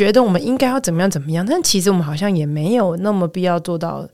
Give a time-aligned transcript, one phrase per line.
[0.00, 4.08] 觉得我们应该要怎么样怎么样，但其实我们好像也没有那么必要做到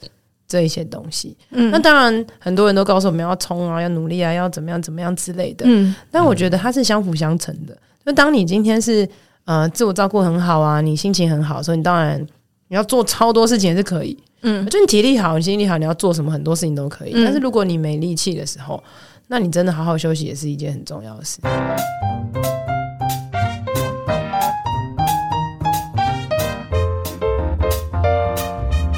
[0.48, 1.36] 这一些东西。
[1.50, 5.64] 嗯那当然，很多人都告诉我们要冲啊，要努力啊，要怎么样怎么样之类的。
[5.69, 7.79] 嗯但我觉得它是相辅相成的。
[8.04, 9.09] 就当你今天是
[9.45, 12.21] 呃自我照顾很好啊，你心情很好，所以你当然
[12.66, 14.18] 你要做超多事情也是可以。
[14.43, 17.12] 嗯就你体力好，你心情力好，你要做什么很多事情都可以。
[17.14, 18.82] 嗯但是如果你没力气的时候，
[19.29, 21.39] 那你真的好好休息也是一件很重要的事。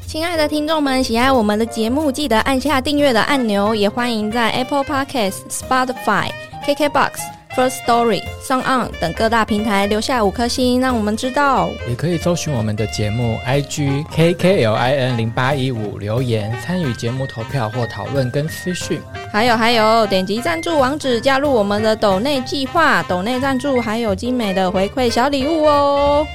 [0.09, 6.31] 亲爱的听众们，喜爱我们的节目，记得按下订阅的按钮，也欢迎在 Apple Podcast、Spotify、
[6.67, 7.11] KKBox、
[7.55, 11.69] First Story、Sound On 等各大平台留下五颗星，让我们知道。
[11.87, 18.99] 也可以搜寻我们的节目 IG KKLIN 零八一五留言参与节目投票或讨论跟私讯。
[19.31, 26.27] 还有还有，点击赞助网址加入我们的抖内计划，抖内赞助还有精美的回馈小礼物哦。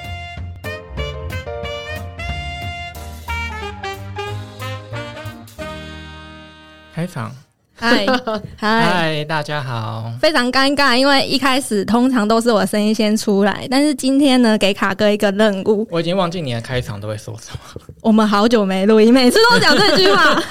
[7.03, 7.29] 开场，
[7.75, 8.05] 嗨
[8.55, 10.09] 嗨，嗨，大家好。
[10.21, 17.81] 非常尴尬，因为一开始通常都是我声音先出来，但是今天呢，给卡哥一个任务，我已经忘记你的开场都会说什么。
[17.99, 20.41] 我们好久没录音，每次都讲这句话。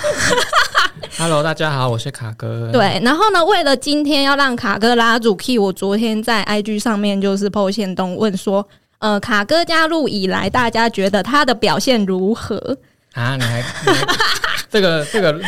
[1.16, 12.76] Hello，大家好，我是卡哥。，对，然后呢，为了今天要让卡哥拉主 key，我昨天在 IG 上面就是 PO 线动问说，呃，卡哥加入以来，大家觉得他的表现如何？
[13.14, 13.64] 啊，你还
[14.70, 15.38] 这个这个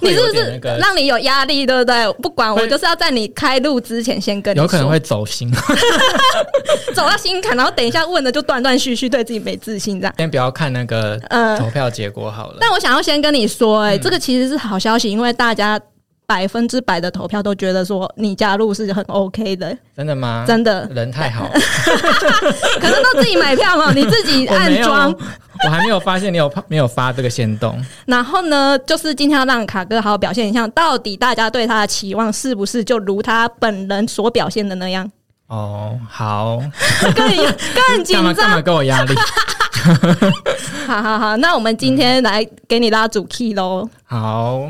[0.00, 2.12] 你是不是让你有压力，对不对？
[2.14, 5.52] 不管我就是要在你开录之前先跟你说有可能会走心。
[6.94, 10.14] 走到心坎，然后等一下问的就断断续续，对自己没自信这样。
[10.16, 12.58] 先不要看那个呃，投票结果好了。
[12.60, 15.78] 但我想要先跟你说、哎、嗯这个其实是好消息，因为大家
[16.26, 20.44] 百分之百的投票都觉得说你加入是很 OK 的，真的吗？
[20.46, 20.86] 真的。
[20.92, 21.48] 人太好，
[22.80, 25.16] 可能都自己买票嘛，你自己我没有安装。，
[25.64, 27.80] 我还没有发现你有没有发这个线动。
[28.06, 35.10] 然后呢，就是今天要让卡哥好好表现一下，到底大家对他的期望是不是就如他本人所表现的那样？
[35.46, 36.60] 哦，好，
[37.14, 38.62] 更更紧干嘛干嘛张。
[38.64, 39.14] 给我压力？
[40.88, 43.88] 好好好，那我们今天来给你拉主 key 喽。
[44.04, 44.68] 好，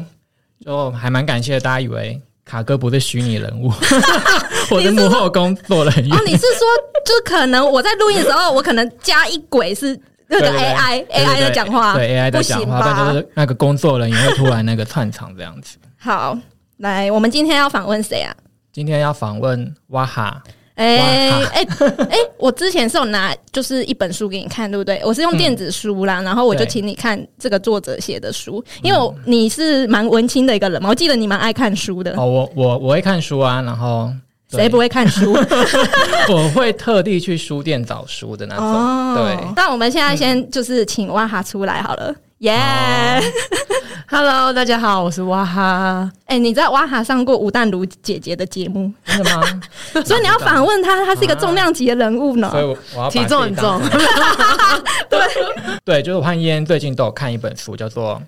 [0.67, 3.73] 就还蛮感谢大家以为卡哥不是虚拟人物，
[4.69, 6.21] 我的幕后工作人员哦，。
[6.27, 6.67] 你是说，
[7.05, 9.97] 就可能我在录音的时候，我可能加一轨是
[10.27, 13.13] 那个 AI 对 AI 对的讲话，对 AI 的讲话，但就？
[13.13, 15.79] 是那个工作人员会突然那个串场这样子。
[15.97, 16.37] 好，
[16.79, 18.35] 来，我们今天要访问谁啊？
[18.73, 20.43] 今天要访问哇哈，
[20.77, 21.67] 哎哇哎
[22.11, 25.01] 哎，我之前是有拿就是一本书给你看，对不对？
[25.05, 32.13] 我是用电子书啦，然后我就请你看这个作者写的书，因为我你是蛮文青的一个人嘛，我记得你蛮爱看书的。
[32.17, 34.13] 哦，我我我会看书啊，然后
[34.51, 35.33] 谁不会看书？
[36.29, 39.15] 我会特地去书店找书的那种。
[39.15, 43.23] 对，那我们现在先就是请哇哈出来好了，耶、哦
[44.09, 46.13] Hello，大家好，我是哇哈。
[46.27, 49.43] 哎、你在哇哈上过吴淡如姐姐的节目，真的吗？
[50.05, 52.49] 所以你要反问她，她是一个重量级的人物呢。
[52.53, 54.05] 所以我我要体重很重自己
[55.09, 58.17] 当成 对，就是我和燕最近都有看一本书，叫做《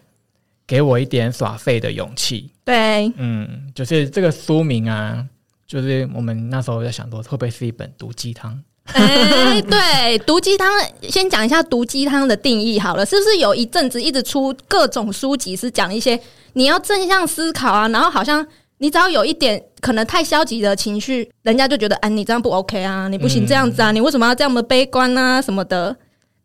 [0.67, 2.51] 给我一点耍废的勇气》。
[2.65, 5.23] 对，嗯，就是这个书名啊，
[5.67, 8.59] 就是我们那时候在想说，会不会是一本毒鸡汤？
[8.94, 10.66] 哎、对，毒鸡汤，
[11.03, 16.19] 先讲一下毒鸡汤的定义好了，是不是有一阵子一直出各种书籍是讲一些
[16.54, 18.44] 你要正向思考啊，然后好像
[18.78, 25.94] 你只要有一点可能太消极的情绪，人家就觉得哎、你这样不 OK 啊，你不行嗯这样子啊，你为什么要这么悲观啊什么的。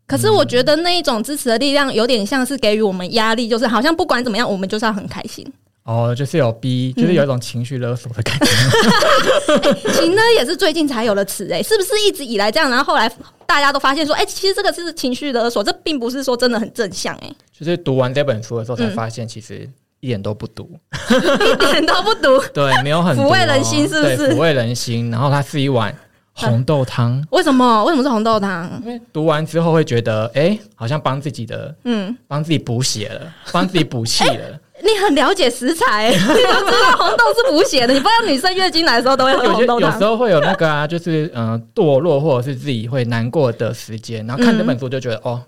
[0.05, 5.49] 可是我觉得那一种支持的力量，有点像是给予我们压力，就是好像不管怎么样，我们就是要很开心。
[5.83, 9.91] 哦，就是有逼，就是有一种情绪勒索的感觉。
[9.91, 12.69] 情呢也是最近才有的词哎、是不是一直以来这样？
[12.69, 13.11] 然后后来
[13.45, 20.69] 大家都发现说，哎、其实这个是情绪勒索，这并不是说真的很正向哎、就是读完这本书的时候，才嗯发现其实一点都不毒。
[21.11, 22.41] 一点都不读。
[22.53, 25.11] 对，没有很抚慰人心是不是抚慰人心。
[25.11, 25.93] 然后它是一碗
[26.31, 27.83] 红豆汤，为什么？
[27.83, 28.81] 为什么是红豆汤？
[28.85, 34.59] 因为读完之后会觉得，哎、好像帮自己的嗯，帮自己补血了，帮自己补气了。
[34.84, 37.94] 你很了解食材、 你都知道红豆是补血的。
[37.94, 40.03] 你不知道女生月经来的时候都会喝红豆汤有时。
[40.06, 45.41] 候会有那个啊，就是嗯、呃堕落或者是自己会难过的时间，然后看这本书就觉得、哦，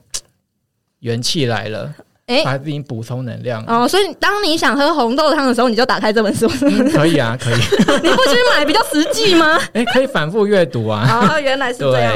[0.99, 1.93] 元气来了，
[2.27, 3.63] 哎、把自己补充能量。
[3.67, 7.55] 哦，所以当你想喝红豆汤的时候，你就打开这本书，嗯可以啊，可以，
[8.01, 9.59] 你不去买比较实际吗？
[9.73, 11.29] 哎、可以反复阅读啊。
[11.29, 12.13] 哦，原来是这样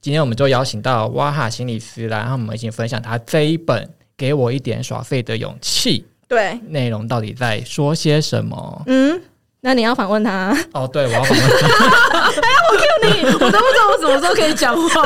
[0.00, 3.82] 今天我们就邀请到哇哈心理师来，然后我们一起分享他这一本
[4.16, 8.82] 《给我一点耍废的勇气》对，内容到底在说些什么。
[8.86, 9.20] 嗯，
[9.62, 11.66] 那你要访问他，哦，对，我要访问他。
[12.40, 15.02] 哎呀，我 Q 你，我都不知道我什么时候可以讲话。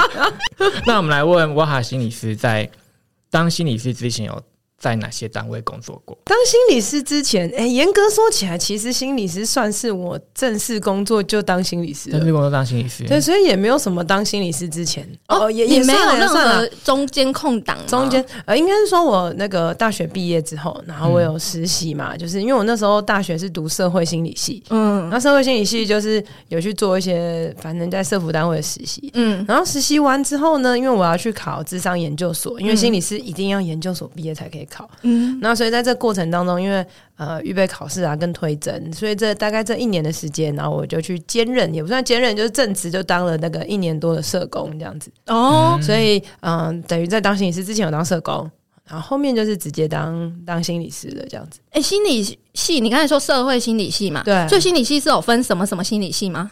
[0.86, 2.66] 那我们来问瓦哈心理师，在
[3.30, 4.42] 当心理师之前有
[4.78, 6.16] 在哪些单位工作过？
[6.24, 12.10] 当心理师之前，哎、严格说起来，其实心理师算是我正式工作就当心理师。
[12.10, 29.10] 正式工作当心理师，对，所以也没有什么当心理师之前哦，也也没有任何中间空档，中间呃，应该是说我那个大学毕业之后，然后我有实习嘛，就是因为我那时候大学是读社会心理系，嗯那社会心理系就是有去做一些反正在社服单位的实习。
[29.14, 34.75] 嗯然后实习完之后呢，因为我要去考智商研究所，因为心理师一定要研究所毕业才可以考。
[35.02, 36.84] 嗯那所以在这过程当中，因为
[37.16, 45.10] 呃预备考试啊跟推甄，所以这大概这一年的时间，然后我就去兼任，也不算兼任，就是正职就当了那个一年多的社工这样子。
[45.26, 48.50] 哦，所以嗯、等于在当心理师之前有当社工，
[48.88, 51.60] 然后后面就是直接当当心理师的这样子。
[51.70, 52.22] 哎、心理
[52.54, 56.50] 系，你刚才说社会心理系嘛，对所以心理系是有分什么什么心理系吗？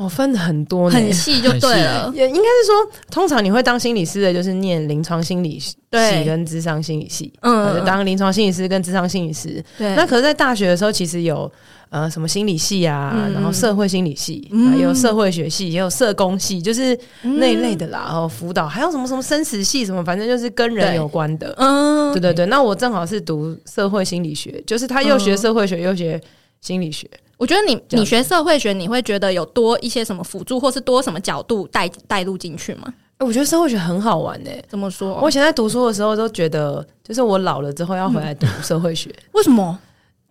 [0.00, 2.10] 哦，分的很多，很细就对了。
[2.14, 9.62] 也应该是说，通常你会当心理师的，就是念临床心理系对跟智商心理系，嗯当临床心理师跟智商心理师。
[9.76, 11.50] 对，那可是，在大学的时候，其实有
[11.90, 17.86] 呃什么心理系啊，嗯然后社会心理系，嗯啊也有社会学系，也有社工系，就是那一类的。
[17.88, 18.04] 啦。
[18.06, 21.54] 然后辅导，还有什么什么生死系，什么反正就是跟人有关的。
[21.58, 26.18] 嗯对对对，那我正好是读社会心理学，就是他又学嗯社会学又学
[26.62, 27.06] 心理学。
[27.40, 32.92] 我觉得你你学社会学，你会觉得有多一些什么辅助，或是多什么角度带带入进去吗？
[33.16, 35.18] 欸我觉得社会学很好玩诶、怎么说？
[35.22, 39.78] 我以前在读书的时候都觉得，就是我老了之后要回来读社会学，为什么？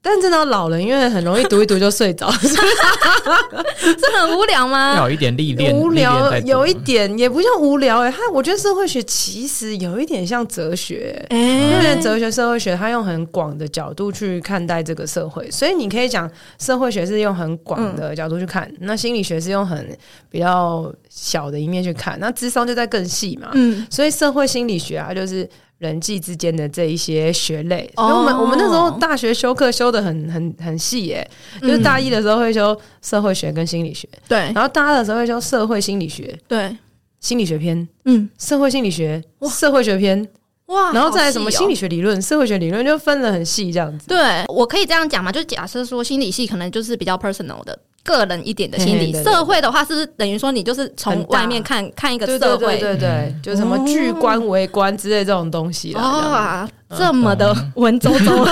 [0.01, 4.95] 但真的老了，因为很容易读一读就睡着， 这很无聊吗？
[4.95, 19.97] 要有一点历练，无聊有一点也不像无聊哎、它我觉得社会学其实有一点像哲学、哎、因为哲学、社会学，它用很广的角度去看待这个社会，所以你可以讲社会学是用很广的角度去看，那心理学是用很
[20.29, 23.49] 比较小的一面去看，那智商就在更细嘛。
[23.53, 25.47] 嗯，所以社会心理学啊，就是
[25.79, 27.91] 人际之间的这一些学类。
[27.95, 28.07] 哦。
[28.07, 31.27] 所以我们我们那时候大学修课修的很很很细耶、
[31.61, 34.37] 就是大一的时候会修社会学跟心理学，对。
[34.53, 36.77] 然后大二的时候会修社会心理学、对，
[37.19, 39.49] 心理学篇、嗯，社会心理学、哇。
[39.49, 40.27] 社会学篇，
[40.67, 41.71] 哇，然后再来什么心理。
[41.71, 44.07] 理学理论、社会学理论，就分得很细这样子。
[44.07, 45.31] 对，我可以这样讲嘛？
[45.31, 47.77] 就假设说心理系可能就是比较 personal 的。
[48.03, 58.47] 个人一点的心理，社会的话是不是等于说你就是从外面看看一个社会对对对就什么巨观、围观之类这种东西哦啊，这么的文绉绉。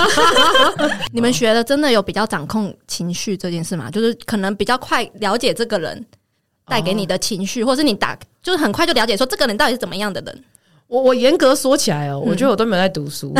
[1.12, 3.90] 你们学的真的有比较掌控情绪这件事吗？
[3.90, 6.04] 就是可能比较快了解这个人
[6.66, 10.44] 带给你的情绪，或是你打就是很快就了解说这个人到底是怎么样的人。
[10.88, 13.30] 我我严格说起来哦，嗯我觉得我都没有在读书，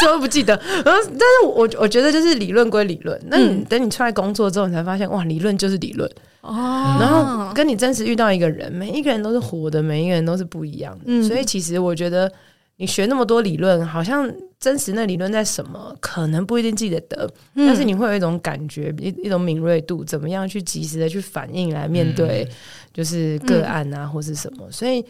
[0.00, 0.58] 所以我不记得。
[0.84, 6.10] 然后，但是我我觉得就是理论归理论，那你、嗯等你出来工作之后，你才发现哇，理论就是理论。
[6.40, 11.04] 哦然后跟你真实遇到一个人，每一个人都是活的，每一个人都是不一样的。
[11.04, 12.32] 嗯所以其实我觉得
[12.76, 22.48] 你学那么多理论，好像真实那理论在什么，可能不一定记得得，嗯但是你会有一种感觉，一一种敏锐度，怎么样去及时的去反应来面对，
[22.94, 24.66] 就是个案啊，或是什么。
[24.70, 25.04] 所以。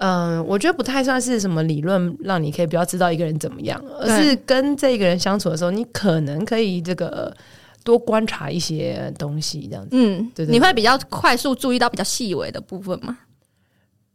[0.00, 7.34] 嗯，我觉得不太算是什么理论让你可以比较知道一个人怎么样，而是跟这个人相处的时候，你可能可以这个
[7.84, 9.90] 多观察一些东西，这样子。
[9.92, 13.18] 嗯，对对你会比较快速注意到比较细微的部分吗？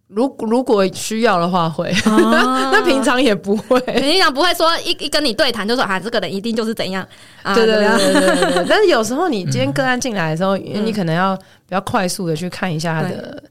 [0.08, 3.80] 如如果需要的话会，那 那平常也不会。
[3.82, 7.08] 平常不会说一一跟你对谈就说啊，这个人一定就是怎样
[7.42, 8.66] 啊，对对对对对对。
[8.70, 13.44] 但是有时候你今天个案进来的时候，你可能要比较快速的去看一下他的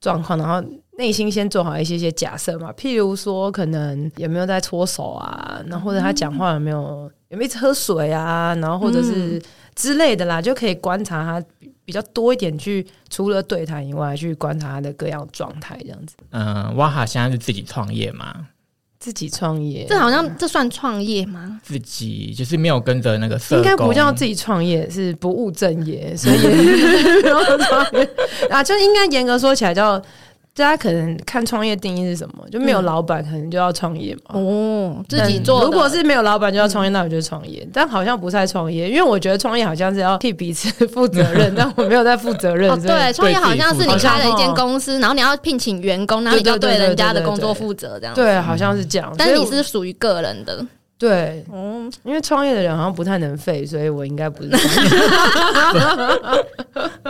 [0.00, 0.66] 状况，然后
[0.98, 9.40] 内心先做好一些些假设嘛，譬如说可能有没有在搓手啊，然后或者他讲话有没有有没有一直喝水啊，然后或者是
[9.76, 16.16] 之类的啦，就可以观察他比比较多一点，去除了对谈以外，去观察他的各样状态这样子。
[16.30, 18.48] 嗯，哇哈现在是自己创业吗，
[18.98, 21.60] 自己创业，这好像这算创业吗？
[21.62, 28.10] 自己就是没有跟着那个社，应该不叫自己创业，是不务正业，所以也没有 创业
[28.50, 30.02] 啊，就应该严格说起来叫。
[30.58, 34.38] 大家可能看创业定义是什么，就没有老板，可能就要创业嘛。
[34.40, 35.64] 哦，自己做。
[35.64, 37.66] 如果是没有老板就要创业，那我就创业。
[37.72, 42.70] 但好像不太创业，因为我觉得创业好像是要替彼此负责任， 但我没有在负责任。
[42.70, 49.14] 哦，对，创业好像是你开了一间公司，然后你要聘请员工，然后你就要对人家的工作负责，这样。，对，好像是这样。
[49.16, 50.66] 但你是属于个人的。
[50.98, 54.90] 对，嗯，因为创业的人好像不太能废，所以我应该不是创业。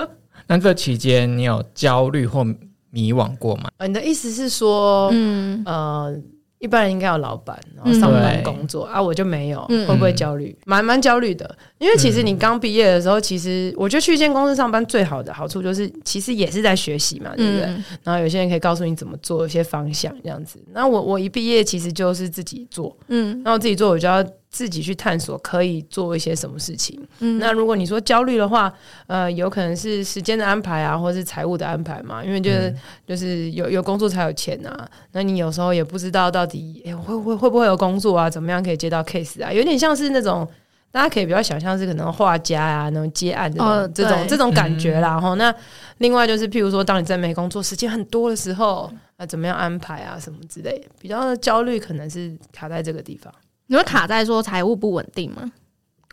[0.47, 2.45] 那这期间你有焦虑或
[2.91, 3.71] 迷惘过吗？
[3.79, 6.15] 呃你的意思是说，嗯，呃，
[6.59, 10.57] 一般人应该有老板，然后上班工作啊，我就没有，嗯会不会焦虑？
[10.67, 17.67] 蛮蛮焦虑的，因为其实你刚毕业的时候，其实我觉得去一间公司上班最好的好处就是，其实也是在学习嘛，对不对？
[17.67, 20.59] 嗯然后有些人可以告诉你怎么做，一些方向这样子。
[20.73, 27.01] 那我我一毕业其实就是自己做，嗯那我自己做，我就要自己去探索可以做一些什么事情。
[27.21, 28.73] 嗯那如果你说焦虑的话，
[29.07, 32.75] 呃，有可能是时间的安排啊，或是财务的安排嘛，因为就是、
[33.07, 34.89] 就是有有工作才有钱啊。
[35.13, 40.49] 那你有时候也不知道到底、诶会会会不会有工作啊，怎么样可以接到 case 啊，有点像是那种。
[40.91, 45.21] 大家可以比较想象是可能画家啊，那种接案这种、哦这种这种感觉啦。
[45.21, 45.55] 哈、那
[45.99, 53.31] 另外就是，譬如说，当你在没工作，时间很多的时候，啊，怎么样安排啊，什么之类的，比较焦虑，可能是卡在这个地方。
[53.69, 55.51] 你会卡在说财务不稳定吗？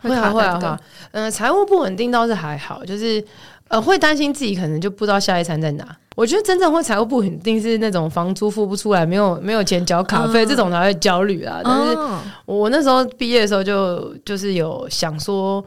[0.02, 0.80] 会啊会啊会啊，
[1.12, 3.24] 嗯、财务不稳定倒是还好，就是
[3.70, 5.98] 呃会担心自己可能就不知道下一餐在哪。
[6.16, 11.62] 我觉得真正会财务不稳定是那种房租付不出来，没有没有钱缴卡费、嗯这种才会焦虑啊。
[11.64, 15.64] 但是哦我那时候毕业的时候就就是有想说，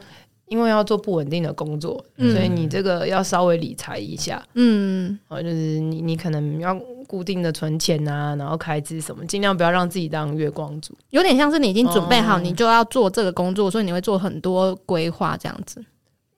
[0.47, 4.41] 因为要做不稳定的工作，嗯所以你这个要稍微理财一下。
[4.53, 6.79] 嗯哦，就是你你可能要
[7.09, 10.93] 固定的存钱啊，然后开支什么，尽量不要让自己当月光族。
[11.09, 15.83] 有点像是你已经准备好，哦你就要做这个工作，所以你会做很多规划，这样子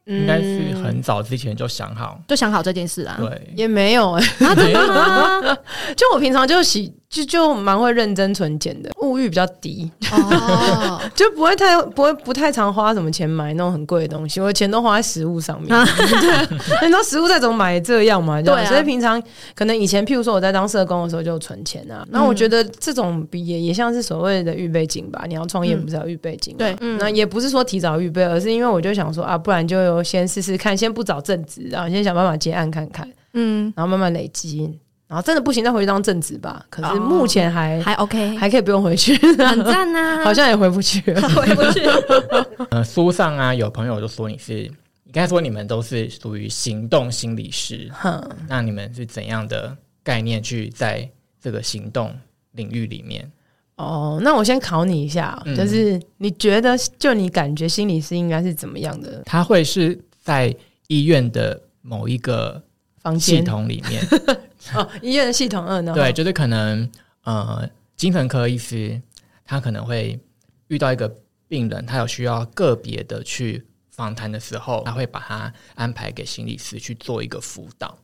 [0.06, 2.18] 应该是嗯很早之前就想好。
[2.25, 3.18] 就想好这件事啊。
[3.20, 5.58] 对，也没有哎、啊，真的吗？
[5.98, 15.75] 就我平常就喜就就蛮会认真存钱的，物欲比较低，哦， 就不会太不会不太常花什么钱买那种很贵的东西，我的钱都花在食物上面。
[15.75, 18.41] 啊对，你知道食物再怎么买也这样嘛？
[18.41, 19.22] 对啊所以平常
[19.53, 25.25] 可能以前，譬如说我在当社工的时候就存钱啊，那我觉得这种比也也像是所谓的预备金吧。
[25.27, 26.60] 你要创业嗯不是要预备金吗？
[26.60, 34.80] 对嗯那也不是说提早预备，而是因为我就想说啊，不然就先试试看，先不找正职，然后先想办法接案看看，嗯，然后慢慢累积，
[35.12, 36.65] 然后真的不行再回去当正职吧。
[36.70, 41.22] 可是哦目前还、还 OK，还可以不用回去，很赞呐， 好像也回不去了。
[41.30, 41.82] 回不去。
[42.72, 44.72] 呃，书上啊，有朋友就说你是，
[45.03, 51.10] 你刚才说你们都是属于行动心理师，哼，那你们是怎样的概念去在
[51.41, 52.15] 这个行动
[52.53, 53.30] 领域里面？
[53.75, 60.56] 哦，那我先考你一下，嗯就是你觉得就你感觉心理师应该是怎么样的他会是在
[60.88, 62.62] 医院的某一个
[62.96, 63.44] 系房间？
[63.44, 64.01] 统里面，
[64.74, 65.94] 哦，医院的系统二呢？
[65.94, 66.89] 对，，就是可能
[67.24, 69.01] 呃，精神科医师
[69.44, 70.20] 他可能会
[70.68, 71.13] 遇到一个
[71.48, 77.98] 病人，他有需要个别的去访谈的时候，他会把他安排给心理师去做一个辅导。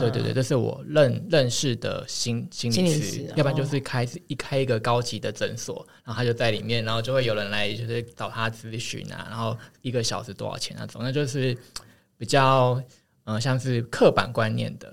[0.00, 11.54] 对对对，这是我认认识的心心理师，要不然就哦是开一开一个高级的诊所，然后他就在里面，然后就会有人来就是找他咨询啊，然后一个小时多少钱那种，那就是
[12.16, 12.82] 比较
[13.24, 14.90] 呃像是刻板观念的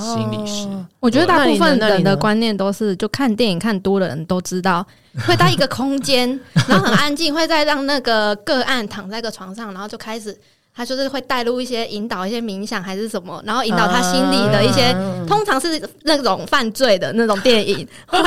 [0.00, 0.66] 心理师。
[0.68, 4.84] 哦我觉得大部分人的观念都是，就看电影看多的人都知道，
[5.26, 6.28] 会在一个空间，
[6.66, 10.34] 然后很安静，会再让那个个案躺在个床上，然后就开始，
[10.74, 18.18] 他就是会带入一些引导一些冥想还是什么，然后引导他心里的一些，啊通常是那种犯罪的那种电影，会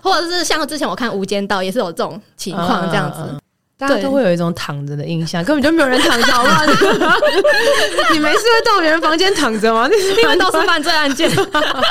[0.00, 3.18] 或者是像之前我看《无间道》也是有这种情况这样子。
[3.28, 3.39] 嗯
[3.80, 6.64] 大家都会有一种躺着的印象， 根本就没有人躺着，好不好？
[8.12, 9.88] 你没事会到别人房间躺着吗？
[10.22, 11.30] 因为都是犯罪案件，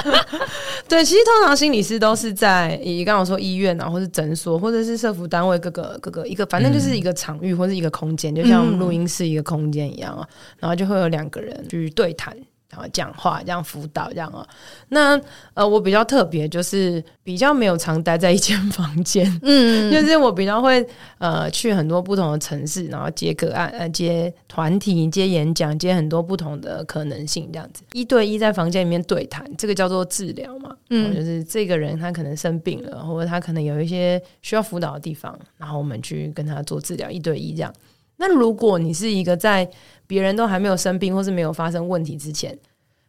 [0.88, 10.28] 对，其实通常心理师都是在你刚刚说医院啊，或是诊所，或者是社服单位各个各个一个，反正就是一个场域或是一个空间，就像我们录音室一个空间一样啊。
[10.60, 12.36] 然后就会有两个人去对谈，
[12.70, 14.48] 然后讲话，这样辅导这样啊。
[14.90, 15.20] 那
[15.54, 20.86] 呃，我比较特别，就是比较没有常待在一间 房间，嗯， 就是我比较会
[21.18, 30.76] 呃去很多不同的城市，然后接个案、呃接团体、接演讲、接很多不同的可能性，这样子一对一在房间里面对谈，这个叫做治疗嘛。
[30.90, 37.74] 嗯，嗯就是这个人他可能生病了，或者他可能有一些需要辅导的地方，然后我们去跟他做治疗，一对一这样。
[38.22, 39.68] 那如果你是一个在
[40.06, 42.56] 别人都还没有生病或是没有发生问题之前，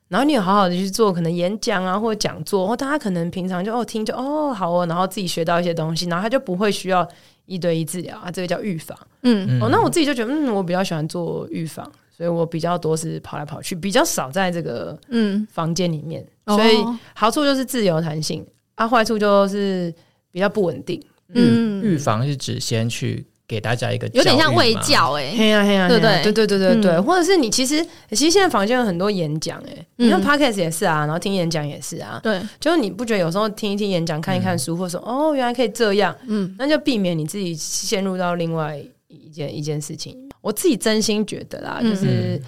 [0.07, 7.07] 然后你有好好的去做可能演讲啊或者讲座，或大家可能平常就哦听就哦好哦，然后自己学到一些东西，然后他就不会需要
[7.47, 8.97] 一对一治疗啊，这个叫预防。
[9.23, 11.85] 嗯哦，那我自己就觉得嗯，我比较喜欢做预防，
[12.17, 19.93] 所以我比较多是跑来跑去，比较少在这个嗯，房间里面，所以哦好处就是自由弹性，啊，坏处就是
[20.31, 21.03] 比较不稳定。
[21.33, 26.23] 嗯预防是指先去给大家一个有点像教育吗，卫教哎、嘿呀嘿呀，对对？
[26.23, 40.17] 对对对对对，嗯或者是你其实其实现在房间有很多演讲，哎，你看嗯 podcast 也是啊，然后听演讲也是啊，对，就是你不觉得有时候听一听演讲、看一看书，或者说哦原来可以这样，嗯那就避免你自己陷入到另外一件一件事情。
[40.41, 42.41] 我自己真心觉得啦，嗯就是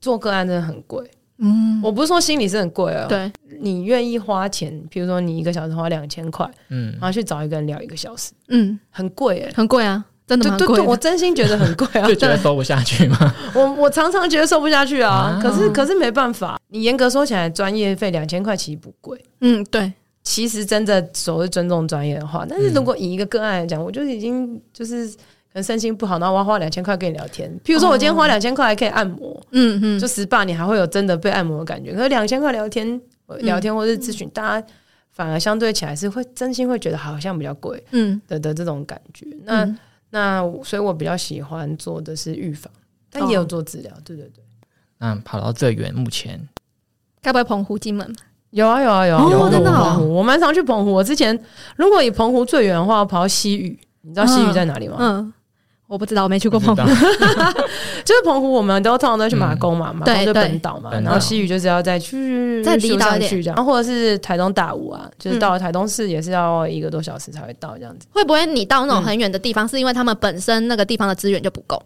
[0.00, 3.30] 做个案真的很贵，嗯，我不是说心理是很贵哦，对，
[3.60, 10.04] 你愿意花钱，比如说你一个小时花两千块，嗯然后去找一个人聊一个小时，嗯，很贵哎、很贵啊，
[10.36, 10.86] 真的对对对，蛮贵。
[10.86, 12.14] 我真心觉得很贵啊 就！
[12.14, 13.34] 觉得收不下去吗？
[13.54, 19.20] 我我常常觉得收不下去啊，啊可是可是没办法，你严格说起来，专业费两千块其实不贵。
[19.40, 25.14] 嗯，对，其实真的所谓尊重专业的话，但是如果以一个个案来讲，我就已经就是可
[25.54, 27.50] 能身心不好，然后我要花两千块跟你聊天。
[27.64, 31.92] 譬如说，我今天花两千块还可以按摩，嗯嗯，就 SPA 你还会有真的被按摩的感觉。
[31.92, 33.00] 可是两千块聊天、
[33.40, 34.66] 聊天或是咨询，大家
[35.10, 39.26] 反而相对起来是会真心会觉得好像比较贵嗯的的这种感觉。
[39.44, 39.78] 那、嗯
[40.10, 42.72] 那所以我比较喜欢做的是预防，
[43.10, 43.92] 但也有做治疗。
[44.04, 44.42] 对对对，
[44.98, 46.48] 那跑到最远，目前
[47.22, 48.14] 该不会澎湖、金门？
[48.50, 50.92] 有啊有啊有啊，真的哦澎湖我蛮常去澎湖。
[50.92, 51.38] 我之前
[51.76, 54.96] 如果以澎湖最远的话，我跑到西屿，你知道西屿在哪里吗？
[54.98, 55.32] 嗯，
[55.90, 56.82] 我不知道，我没去过澎湖。
[58.04, 60.34] 就是澎湖，我们都通常都去马公嘛，马公就对。
[60.34, 63.20] 对本岛嘛，然后西屿就是要再去再离修岛一点。
[63.22, 65.40] 上去这样，然后或者是台东大武啊，就是嗯。
[65.40, 68.06] 到了台东市也是要一个多小时才会到这样子。
[68.12, 71.82] 会不会你到那种很远的地方，是因为他们本身那个地方的资源就不够，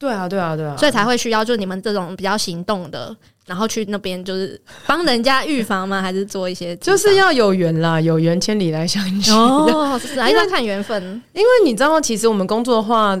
[0.00, 3.14] 对啊，对啊，对啊，所以才会需要就是你们这种比较行动的，
[3.46, 6.00] 然后去那边就是帮人家预防吗？
[6.00, 9.30] 还是做一些就是要有缘啦，有缘千里来相聚。
[9.30, 11.22] 哦， 是还是要看缘分。
[11.34, 13.14] 因为你知道，其实我们工作的话，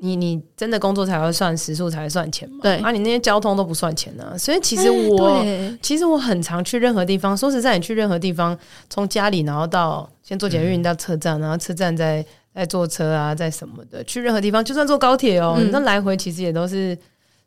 [0.00, 2.58] 你你真的工作才会算时数，才会算钱嘛。
[2.62, 4.36] 对啊，你那些交通都不算钱啊。
[4.36, 5.40] 所以其实哎我。
[5.40, 7.36] 对其实我很常去任何地方。
[7.36, 8.58] 说实在，你去任何地方，
[8.90, 16.96] 从家里然后到先坐捷运到车站，然后车站再再坐车啊，在什么的，去任何地方，就算坐高铁哦，那来回其实也都是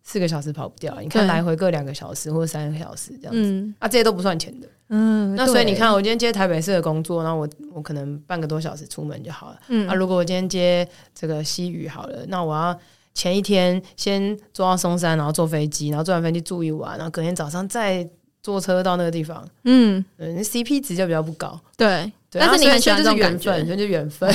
[0.04, 1.00] 四个小时跑不掉。
[1.00, 3.42] 你看来回各两个小时或者三个小时这样子。
[3.42, 4.68] 嗯啊，这些都不算钱的。
[4.90, 9.60] 嗯，那所以你，看，我今天接台北市的工作，然后我我可能半个多小时出门就好了。
[9.70, 12.78] 嗯啊，如果我今天接这个西语好了，那我要
[13.14, 18.08] 前一天先坐到松山，然后坐飞机，然后坐完飞机住一晚，然后隔天早上再
[18.42, 21.60] 坐车到那个地方，嗯，嗯，CP 值就比较不高。
[21.76, 22.12] 对。
[22.30, 23.52] 对但是你啊很喜欢这种感觉。
[23.52, 24.30] 分，就是缘分。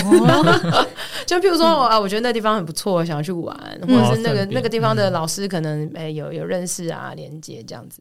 [1.27, 8.01] 就譬如说，啊，我觉得那地方很不错，想要去玩，或者是那个那个地方的老师可能哎有有认识啊，连接这样子。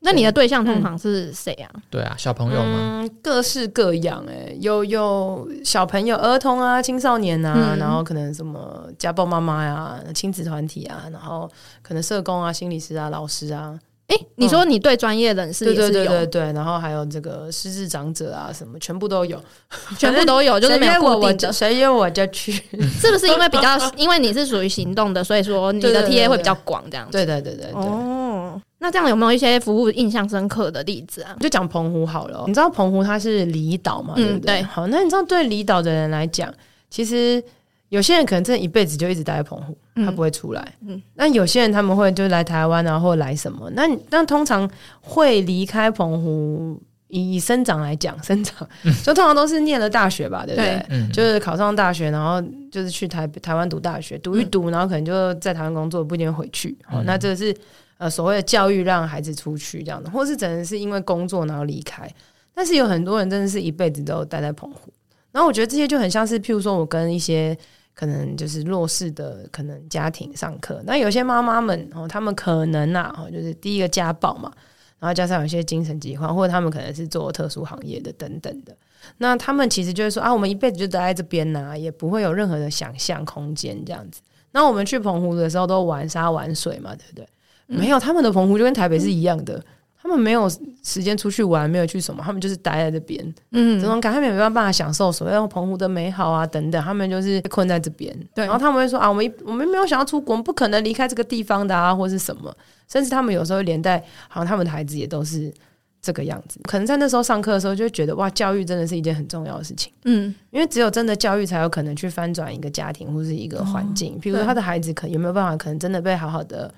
[0.00, 0.46] 那你的对。
[0.46, 1.68] 象通常是谁啊？
[1.90, 7.78] 对啊，小朋友吗，嗯，各式各样哎、有有小朋友、儿童啊、青少年啊，嗯。
[7.78, 11.50] 然后可能什么家暴妈妈呀、亲子团体啊，然后
[11.82, 13.76] 可能社工啊、心理师啊、老师啊，
[14.08, 19.36] 哎，你说你对专业人士对对也是有，对对对，然后还有这个失智长者啊，什么全部都有，
[19.98, 22.52] 全部都有， 就是没有固定的，谁约我就去。
[23.00, 27.12] 是不是因为比较，因为你是属于行动的，所以说你的对对对 TA 会比较广这样子。
[27.12, 27.72] 对对对对对。
[27.72, 31.34] 哦，那这样有没有一些服务印象深刻的例子啊？
[31.40, 34.60] 就讲澎湖好了哦，你知道澎湖它是离岛嘛，嗯对不对？
[34.60, 36.52] 对好，那你知道对离岛的人来讲，
[36.88, 37.42] 其实
[37.88, 40.74] 有些人可能真的一辈子就一直待在澎湖，嗯他不会出来。
[40.80, 43.70] 嗯嗯，那有些人他们会就来台湾啊，或来什么？
[43.74, 44.68] 那你那通常
[45.00, 48.68] 会离开澎湖，以以生长来讲，生长
[49.04, 51.08] 就通常都是念了大学吧，对不对？
[51.12, 56.76] 就是考上大学，然后就是去台台湾读大学，读一读，然后可能就在台湾工作，不一定会回去。
[56.88, 57.54] 哦，嗯那这是
[57.98, 62.10] 呃所谓的教育让孩子出去这样的，或是真的是因为工作然后离开。
[62.52, 64.90] 但是有很多人真的是一辈子都待在澎湖，
[65.36, 67.54] 然后我觉得这些就很像是，譬如说我跟一些
[67.92, 74.50] 可能就是弱势的可能家庭上课，那有些妈妈们哦，他们可能啊，哦，就是第一个家暴嘛，
[74.98, 78.74] 然后加上有些精神疾患，或者他们可能是做特殊行业的等等的，
[79.18, 84.22] 那他们其实就是说啊，我们一辈子就待在这边呐、也不会有任何的想象空间这样子。
[84.52, 87.28] 那我们去澎湖的时候都玩沙玩水嘛，对不对？
[87.66, 89.62] 没有，他们的澎湖就跟台北是一样的，
[90.06, 90.48] 他们没有
[90.84, 93.34] 时间出去玩，没有去什么，他们就是待在这边。
[93.50, 98.16] 嗯这种感，他们也没有办法享受所谓澎湖的美好啊等等，他们就是被困在这边。
[98.32, 102.56] 对然后他们会说啊，我们我们没有想要出国，我们不可能离开这个地方的啊，或是什么。
[102.86, 105.52] 甚至他们有时候连带，好像他们的孩子也都是
[106.00, 106.60] 这个样子。
[106.62, 114.16] 可能在那时候上课的时候，就会觉得哇，教育真的是一件很重要的事情，嗯因为只有真的教育才有可能去翻转一个家庭或是一个环境。
[114.20, 116.72] 比如说他的孩子可有没有办法，可能真的被好好的。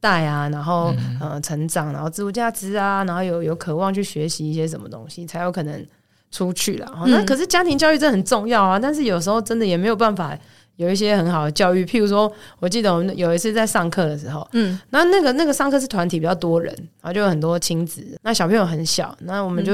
[0.00, 5.84] 带啊，然后、呃成长，然后自我价值啊，然后有有渴望去学习一些什么东西，才有可能
[6.30, 6.86] 出去了。
[6.86, 10.38] 哦那嗯可是家庭教育真的很重要啊，但是有时候真的也没有办法
[10.76, 11.84] 有一些很好的教育。
[11.84, 19.72] 譬如说，我记得我们有一次在上课的时候，嗯那那个那个上课是团体比较多人，然后就有很多亲子，那小朋友很小，那我们就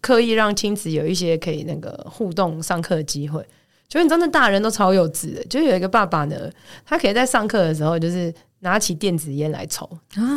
[0.00, 3.44] 刻意让亲子有一些可以那个互动上课的机会。
[3.88, 6.36] 就你知道，那大人都超幼稚的，就有一个爸爸呢，
[6.84, 8.32] 他可以在上课的时候就是
[8.64, 9.88] 拿起电子烟来抽，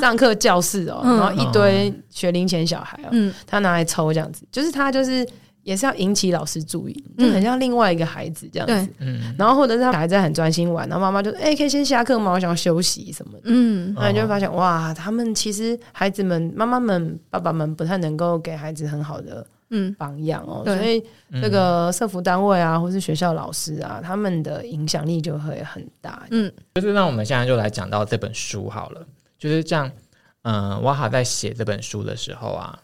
[0.02, 1.18] 上课教室哦，嗯。
[1.18, 3.34] 然后一堆学龄前小孩哦，嗯。
[3.48, 5.26] 他拿来抽这样子，就是他就是
[5.64, 8.94] 也是要引起老师注意，就很像另外一个孩子这样子。
[9.00, 12.34] 嗯，然后或者是他孩在很专心玩，然后妈妈就哎、可以先下课吗？
[12.34, 13.44] 我想要休息什么的。
[13.46, 13.96] 嗯。
[13.98, 21.04] 那你就会发现哇，他们其实孩子们、妈妈们、爸爸们不太能够给孩子很好的嗯榜样哦，对所以
[21.42, 26.26] 这个社服单位啊，或是学校老师啊，他们的影响力就会很大。
[26.32, 29.06] 嗯就是那我们现在就来讲到这本书好了，
[29.38, 29.92] 就是这样。
[30.44, 32.80] 嗯，瓦哈在写这本书的时候啊，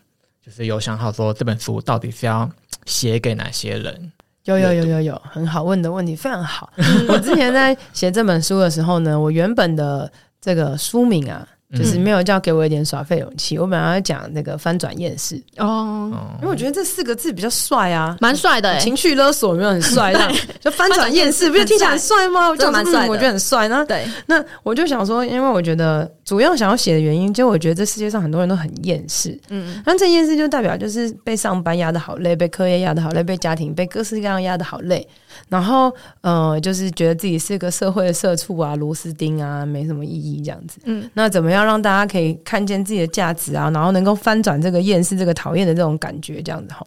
[0.45, 2.49] 就是有想好说这本书到底是要
[2.85, 4.11] 写给哪些人？
[4.43, 6.69] 有有有有有，很好问的问题，非常好。
[7.07, 15.65] 我之前在写这本书的时候呢，我原本的这个书名啊，就是没有叫给我一点耍废勇气，我本来要讲那个翻转厌世，哦，
[16.13, 18.15] 哦因为我觉得这四个字比较帅啊。
[18.21, 20.13] 蛮帅的哎，情绪勒索有没有很帅？
[20.13, 20.31] 这样
[20.61, 22.49] 就翻转厌世，不是听起来很帅吗？
[22.49, 23.67] 我就真的蛮帅嗯我觉得很帅。
[23.67, 35.07] 然后对，那我就想说，因为我觉得主要想要写的原因，就我觉得这世界上很多人都很厌世，嗯那这厌世就代表就是被上班压的好累，被课业压的好累，被家庭、被各式各样压的好累，
[35.49, 40.79] 然后呃，就是觉得自己是个社会的社畜啊、螺丝钉啊，没什么意义这样子。
[40.85, 46.85] 嗯那怎么样让大家可以看见自己的价值啊，然后能够翻转这个厌世、这个讨厌的这种感觉，这样子哈。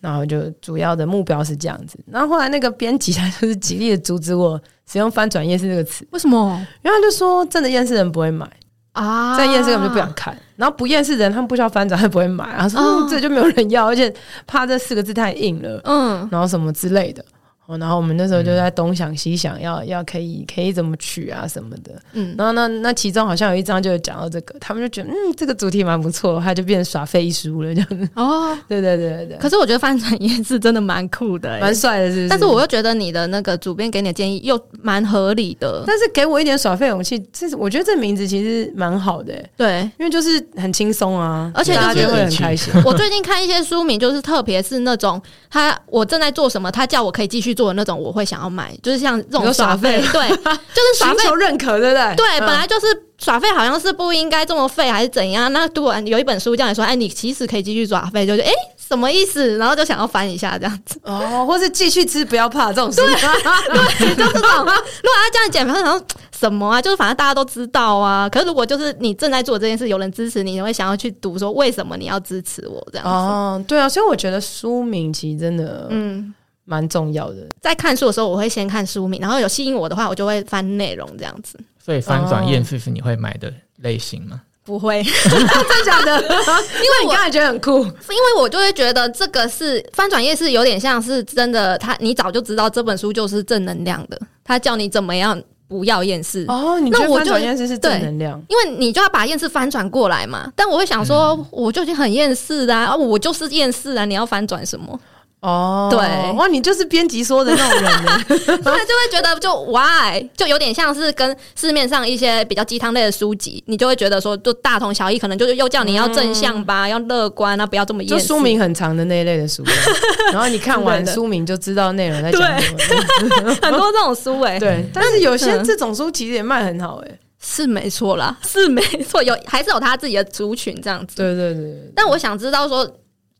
[0.00, 1.98] 然后就主要的目标是这样子。
[2.06, 8.48] 然后后来那个编辑他就是极力的阻止我使用“翻转厌世”这个词，为什么因为他就说真的厌世人不会买。
[8.92, 9.36] 啊？
[9.36, 14.10] 在厌世根本就不想看，然后不厌世的人他们不需要翻转，他不会买，他说、这就没有人要，而且
[14.46, 17.22] 怕这四个字太硬了，嗯然后什么之类的。
[17.66, 21.92] 哦，然后我们那时候就在东想西想，要要可以可以怎么取啊什么的。
[22.12, 28.08] 嗯然后那那其中好像有一章就有讲到这个，他们就觉得嗯这个主题蛮不错，他就变成耍废书了这样子。
[28.14, 32.28] 哦， 对对对对对，可是我觉得翻转也是真的蛮酷的欸，蛮帅的，是不是？
[32.28, 39.90] 但是我又觉得你的那个主编给你的建议又蛮合理的，但是给我一点耍废勇气，这是我觉得这名字其实蛮好的、欸对。
[39.98, 42.72] 因为就是很轻松啊，而且就是大家就会很开心。
[42.84, 52.14] 我最近看一些书名，就是特别是那种他我正在做什么，他叫我可以继续做的那种，我会想要买，就是像这种耍费，对，就是耍寻废，求认可，对不对？
[52.14, 52.86] 对，嗯本来就是
[53.18, 55.52] 耍费，好像是不应该这么费，还是怎样？
[55.52, 58.50] 那突然有一本书叫你说，哎，你其实可以继续耍费，就是哎。
[58.88, 59.58] 什么意思？
[59.58, 63.00] 然后就想要翻一下这样子，哦，或是继续吃，不要怕这种 事。
[63.04, 64.58] 对，就是这种。
[64.60, 66.00] 如果他这样讲，然后
[66.38, 66.80] 什么啊？
[66.80, 68.28] 就是反正大家都知道啊。
[68.28, 73.10] 可是如果就是你正在做这件事，有人支持你，你会想要去读说为什么你要支持我这样子。
[73.10, 76.32] 哦，对啊，所以我觉得书名其实真的嗯，
[76.66, 77.36] 蛮重要的。
[77.62, 81.58] 在看书的时候，我会先看书名，然后有吸引我的话，我就会翻内容这样子。
[81.82, 84.42] 所以翻转哦厌世是你会买的类型吗？
[84.64, 85.00] 不会，
[85.30, 86.20] 真的假的？
[86.20, 96.44] 因为你刚才觉得很酷，因为我就会觉得这个是翻转页是有点像是真的，他你早就知道这本书就是正能量的，他叫你怎么样不要厌世。
[96.48, 98.42] 哦，你觉得翻那我就转厌世是正能量？
[98.48, 104.98] 因为你就要把厌世翻转过来嘛，但我会想说，我就已经很厌世啦、啊，我就是厌世啊，你要翻转什么？
[105.46, 106.00] 哦，对
[106.32, 108.24] 哇，你就是编辑说的那种人呢。
[108.28, 118.04] 对，就会觉得就 why，就有点像是跟市面上一些比较鸡汤类的书籍，你就会觉得说，就大同小异，可能就是又叫你要正向吧，要乐观啊，不要这么。
[118.04, 119.62] 就书名很长的那一类的书，
[120.32, 123.54] 然后你看完书名就知道内容在讲什么。
[123.62, 127.18] 很多这种书哎、对，但是有些嗯这种书其实也卖很好哎。
[127.38, 131.16] 是没错啦，是没错，有还是有他自己的族群这样子。
[131.16, 132.84] 对对对对，但我想知道说，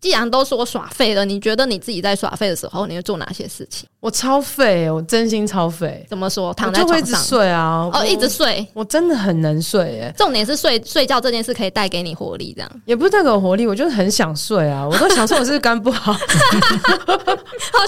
[0.07, 3.89] 既然都说耍废了，你觉得你自己在耍废的时候，你会做哪些事情？
[3.99, 6.55] 我超废，我真心超废，怎么说？
[6.55, 8.65] 躺在就会一直床上睡啊，哦，一直睡。
[8.73, 10.15] 我真的很能睡哎。
[10.17, 14.87] 重点是睡睡觉这件事可以带给你活力，这样也不是带给我活力，我就是很想睡啊！
[14.87, 16.21] 我都想说我是肝不好， 好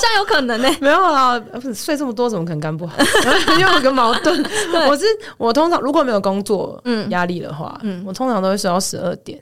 [0.00, 2.96] 像有可能呢、没有啊，不睡这么多怎么可能肝不好？
[3.60, 4.44] 因为有个矛盾，
[4.90, 5.04] 我是
[5.36, 9.40] 我通常如果没有工作嗯压力的话，嗯我通常都会睡到十二点，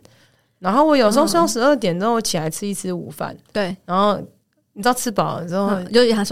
[0.59, 4.19] 然后我有时候睡到十二点之后，我起来吃一吃午饭，对，然后
[4.73, 5.71] 你知道吃饱了之后。
[5.90, 6.23] 又要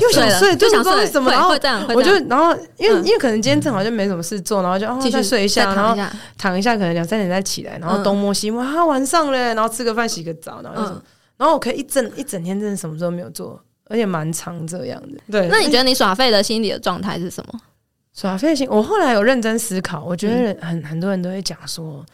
[0.00, 11.08] 又想睡就不知道就想睡，为什么然后会会这样，会我就样然后因为、嗯因为可能今天正好就没什么事做，然后就哦继续再睡一下，然后躺一下，躺一下，可能两三点再起来，然后嗯东摸西摸，啊晚上嘞，然后吃个饭洗个澡，然后就什么嗯。
[11.38, 15.18] 然后我可以一整一整天真的什么时候没有做，而且蛮长这样的。
[15.30, 17.60] 对，那你觉得你耍废的心理的状态是什么？
[18.14, 18.68] 耍废心？
[18.70, 22.04] 我后来有认真思考，我觉嗯得很、很多人都会讲说，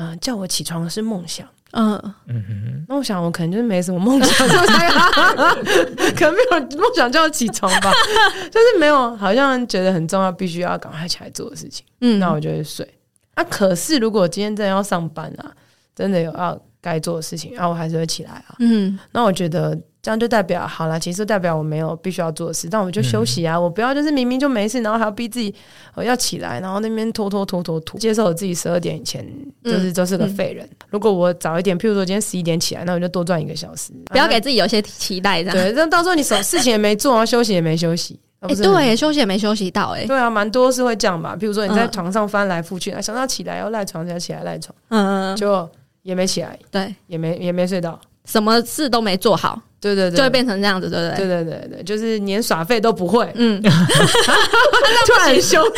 [0.00, 1.46] 呃，叫我起床是梦想。
[1.72, 1.92] 嗯，
[2.26, 7.92] 嗯哼，那我想我可能就是没什么梦想， 可能没有梦想叫我起床吧，
[8.50, 11.84] 就是没有，好像觉得很重要，必须要赶快起来做的事情。
[12.00, 12.86] 嗯那我就会睡。
[13.34, 15.52] 啊，可是如果今天真的要上班啊，
[15.94, 18.56] 真的有要该做的事情，啊，我还是会起来啊。
[18.58, 25.54] 嗯那我觉得这样就代表好了，其实代表我没有必须要做的事，但我就休息啊，我不要就是明明就没事，然后还要逼自己、
[25.94, 29.26] 呃、要起来，然后那边拖拖拖拖拖，接受我自己十二点以前
[29.62, 30.68] 就是就是个废人。
[30.88, 38.18] 如果我早一点，譬如说今天十一点起来，那我就多赚一个小时，不要给自己有些期待，这样对，那到时候你什么事情也没做，然后休息也没休息。
[38.40, 41.36] 对，休息也没休息到、哎，对啊，蛮多是会这样吧。
[41.38, 45.68] 譬如说你在嗯床上翻来覆去，啊想到起来要赖床，想起来赖床，嗯嗯，就
[46.00, 48.00] 也没起来，对，也没也没睡到。
[48.30, 51.26] 什么事都没做好，对对对，就会变成这样子，对不对？
[51.26, 53.60] 对对对对，就是连耍废都不会，嗯，
[55.06, 55.60] 突然很凶。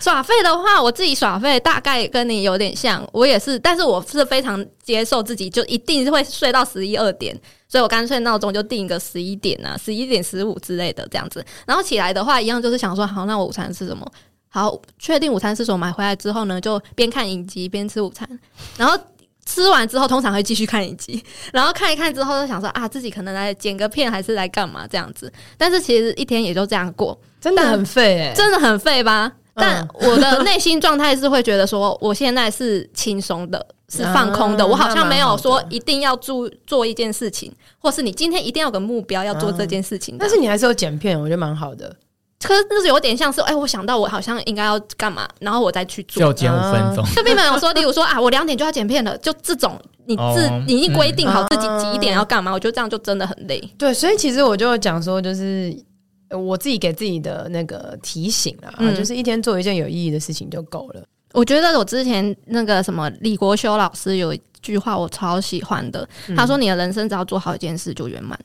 [0.00, 11.44] 耍废的话，我自己耍废大概跟你有点像，我也是，但是我是非常接受自己就一定会睡到十一二点，所以我干脆闹钟就定一个十一点啊，十一点十五之类的这样子。
[11.66, 14.06] 然后起来的话，一样就是想说，好，那我午餐吃什么？
[14.48, 18.26] 好，确定午餐是什么，买回来之后呢，就边看影集边吃午餐，
[18.78, 18.96] 然后。
[19.46, 21.22] 吃完之后，通常会继续看一集，
[21.54, 25.32] 然后看一看之后，就想说啊，自己可能来剪个片，还是来干嘛这样子。
[25.56, 29.32] 但是其实一天也就这样过，真的很废哎、真的很废吧？
[29.54, 40.16] 但嗯我的内心状态是会觉得说，我现在是轻松的， 是放空的，啊我好像没有说一定要做做一件事情，或是你今天一定要有个目标要做这件事情。
[40.18, 41.96] 但是你还是有剪片，我觉得蛮好的。
[42.42, 46.20] 可是就是有点像是，哎、我想到我好像应该要干嘛，然后我再去做。
[46.22, 53.58] 就减五分钟，就并没有说，例如说啊，我两点就要剪片了，就这种你自、哦你已经规定好自己嗯几点要干嘛，我觉得这样就真的很累。
[53.78, 55.74] 对，所以其实我就讲说，就是
[56.28, 61.02] 呃我自己给自己的那个提醒啊，嗯就是一天做一件有意义的事情就够了。
[61.32, 68.38] 我觉得我之前那个什么李国修老师有一句话我超喜欢的，嗯他说：“你的人生只要做好一件事就圆满。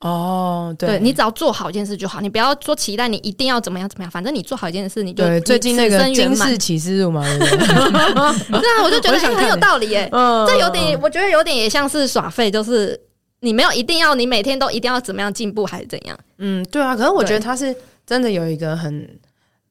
[0.00, 6.56] 哦，对对你只要做好一件事就好，你不要说期待你一定要怎么样怎么样，反正你做好一件事，你就对，最近那个金氏。
[6.56, 7.48] 启示录嘛，对？
[8.16, 10.08] 啊，我就觉得哎很有道理耶。
[10.14, 12.98] 嗯这有点，我觉得有点也像是耍废，就是
[13.40, 16.16] 你没有一定要你每天都一定要怎么样进步还是怎样。
[16.38, 16.94] 嗯，对啊。
[16.94, 17.74] 可是我觉得他是
[18.06, 19.08] 真的有一个很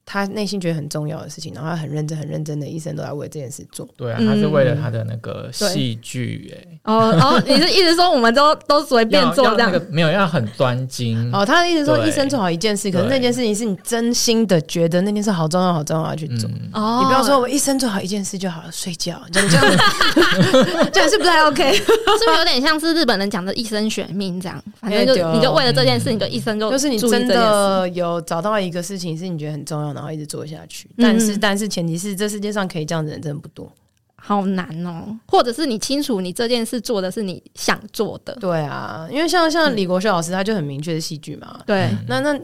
[0.09, 3.85] 他内心觉得很重要的事情，然后他很认真、很认真的一生都在为这件事做。
[3.97, 9.77] 对啊，嗯他是为了他的那个戏剧，哎，哦哦， 你是一直说我们都都随便做这样那？
[9.77, 16.49] 个没有要很专精，哦，他的意思说一生做好一件事，可是那件事情是你真心的觉得那件事好重要、好重要要去做。
[16.49, 19.65] 嗯，哦你不要说我一生做好一件事就好了，睡觉， 这样这样
[20.93, 21.73] 这样是不太 OK。
[21.73, 24.63] 是不是有点像是日本人讲的一生选命这样？
[24.79, 30.87] 反正就你就为了这件事，你就一生就就是你真的有找到一个事情是你觉得很重要，然后一直做下去。
[30.97, 33.71] 但是，嗯但是前提是这世界上可以这样的人真的不多。
[34.15, 41.59] 好难哦，或者是你清楚你这件事做的是你想做的，对啊，因为像像李国修老师，他就很明确的戏剧嘛。
[41.65, 42.39] 对，嗯那那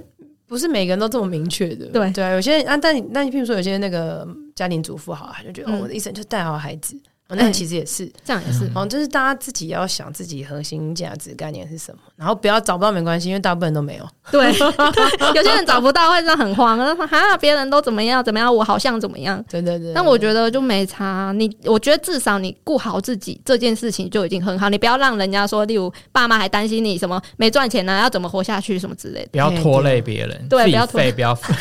[0.47, 1.85] 不是每个人都这么明确的。
[1.87, 6.95] 对对啊，有些人啊，但你那你譬如说有些那个家庭主妇好，他就觉得、嗯哦，我的一生就带好孩子。
[7.29, 8.69] 哦、那哎其实也是，这样也是。
[8.75, 14.07] 哦，就是大家自己要想自己核心价值概念是什么，然后不要找不到没关系，因为大部分人都没有。
[14.31, 19.43] 对，对 有些人找不到会让很慌，他说哈，别人都怎么样怎么样，我好像怎么样。
[19.49, 19.91] 对对对。
[19.93, 31.53] 但我觉得就没差，你我觉得至少你顾好自己这件事情就已经很好，你不要让人家说，例如爸妈还担心你什么没赚钱呢、要怎么活下去什么之类的，不要拖累别人，对不要拖 废，不要废，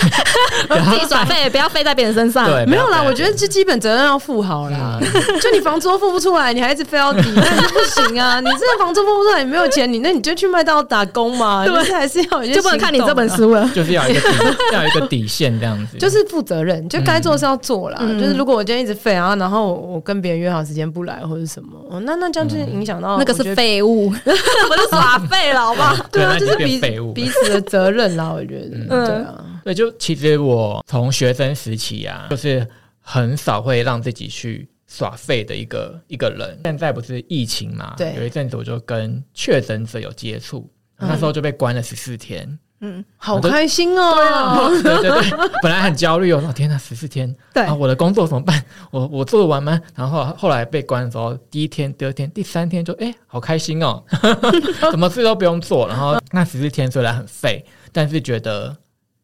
[0.69, 2.49] 自己耍费，不要费在别人身上。
[2.49, 5.01] 对，没有啦，我觉得这基本责任要负好啦。
[5.41, 8.39] 就你房租付不出来，你还一直非要抵，那你不行啊！
[8.41, 11.65] 你这个房租付不出来，你没有钱，你那你就去麦当劳打工嘛。
[11.67, 13.23] 对就是还是要有一些就不能看你这本。
[13.31, 13.67] 书了。
[13.75, 14.27] 就是要一个底，
[14.73, 17.99] 要有一个底线这样子，就是负责任，就该做是要做啦。
[18.03, 25.97] 嗯就是如果我今天一直废，然后然后我跟别人约好时间不来或者什么，哦那那这样就是影响到那个是废物， 不是耍废了，好不好？
[26.13, 28.33] 对啊，就是彼变废物彼此的责任啦。
[28.35, 32.67] 我觉得，嗯对啊，对，就其实我从学生时期啊，就是
[33.01, 36.61] 很少会让自己去耍废的一个一个人。
[36.65, 42.59] 现在不是疫情嘛，对有一阵子我就跟确诊者有接触，嗯那时候就被关了十四天。
[42.85, 44.69] 嗯，好开心哦。
[44.83, 45.31] 对对对，
[45.63, 48.61] 本来很焦虑哦，哦天哪，十四天，对啊，我的工作怎么办？
[48.91, 49.81] 我我做得完吗？
[49.95, 54.03] 然后后来被关的时候，第一天、第二天、第三天就哎，好开心哦，
[54.91, 55.87] 什么事都不用做。
[55.87, 58.77] 然后那十四天虽然很废，但是觉得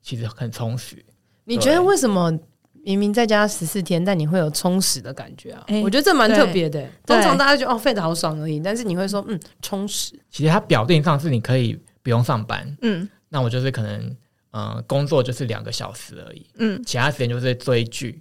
[0.02, 1.04] 其实很充实。
[1.44, 2.32] 你觉得为什么
[2.84, 5.64] 明明在家十四天，但你会有充实的感觉啊？
[5.66, 6.80] 哎我觉得这蛮特别的。
[7.04, 10.18] 对通常大家觉得哦，废的好爽而已，但是你会说嗯，充实。
[10.30, 14.00] 其实它表定上是你可以不用上班，嗯那我就是可能
[14.52, 18.20] 嗯、呃工作就是两个小时而已，嗯，其他时间就是追剧，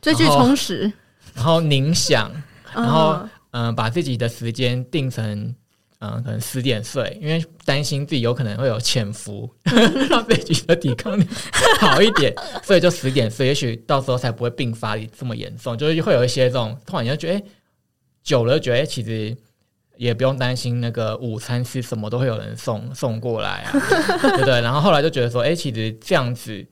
[0.00, 0.90] 追剧充实，
[1.34, 2.30] 然后冥想，
[2.74, 5.54] 然后嗯嗯、呃把自己的时间定成
[5.98, 9.50] 嗯、可能十点睡，因为担心自己有可能会有潜伏，
[10.10, 11.26] 让自己的抵抗力
[11.80, 17.42] 好一点，所以就十点睡，也许到时候才不会并发这么严重，就是会有一些这种突然就觉得，哎、
[18.22, 19.36] 久了觉得、哎其实
[19.96, 23.72] 也不用担心那个午餐吃什么都会有人送送过来啊，
[24.20, 24.60] 对不对？
[24.60, 26.62] 然后后来就觉得说，哎，其实这样子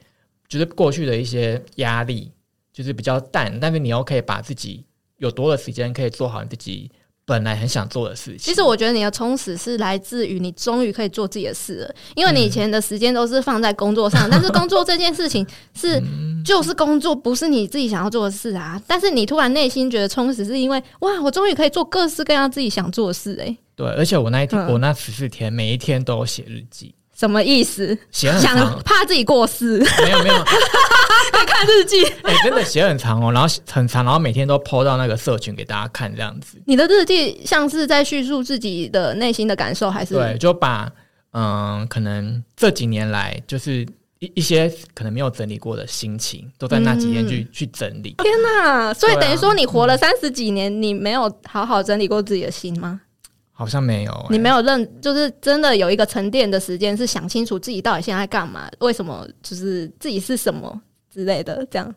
[0.46, 2.30] 就是过去的一些压力
[2.70, 4.84] 就是比较淡，但是你又可以把自己
[5.16, 6.90] 有多的时间可以做好你自己
[7.26, 8.38] 本来很想做的事情。
[8.38, 16.02] 其实我觉得你的充实是来自于你终于可以做自己的事了，因为你以前的时间都是放在工作上， 但是工作这件事情是
[16.44, 18.80] 就是工作，不是你自己想要做的事啊。
[18.86, 27.96] 但是你突然内心觉得充实，是因为哇，我终于可以做各式各样自己想做的事、哎，对，而且我那一天、嗯我那十四天每一天都有写日记，什么意思？
[28.10, 30.34] 想写很长，怕自己过世，没有没有，
[31.32, 32.04] 在看日记。
[32.22, 36.58] 哎、真的写很长哦，然后很长，然后每天都 PO 到那个社群给大家看，这样子。
[36.66, 40.90] 你的日记像是在叙述自己的内心的感受，还是对，就把
[41.32, 43.86] 嗯，可能这几年来就是
[44.18, 48.14] 一一些可能没有整理过的心情，都在那几天去、去整理。
[48.18, 48.92] 天哪！
[48.92, 53.00] 所以对啊等于说你活了三十几年，你没有好好整理过自己的心吗？
[53.56, 61.94] 好像没有、欸，你没有认，就是真的有一个沉淀的时间，是想清楚自己到底现在在干嘛，为什么，就是自己是什么之类的，这样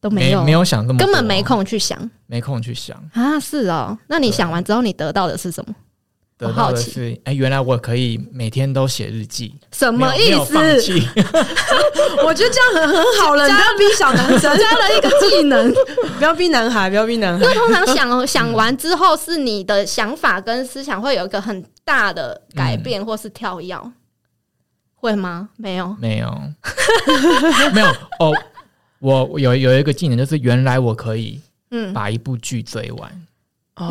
[0.00, 2.10] 都没有，没没有想这么，根本没空去想。
[2.26, 3.38] 没空去想，啊。
[3.38, 5.74] 是哦，那你想完之后，你得到的是什么？
[6.38, 10.54] 得我好奇到的是，哎、原来我可以每天都写日记，什么意思？
[12.24, 15.74] 我觉得这样很很好了， 你不要逼小男生，加了一个技能。
[16.18, 17.44] 不要逼男孩，不要逼男孩。
[17.44, 23.76] 因为通常想想完之后，是你的想法跟思想会有一个很大的改变，或是跳跃，
[24.94, 25.48] 会吗？
[25.56, 25.96] 没有。
[26.00, 26.40] 没有，
[27.72, 27.86] 没有
[28.20, 28.32] 哦。
[29.00, 33.26] 我有有一个技能，就是原来我可以嗯，把一部剧追完，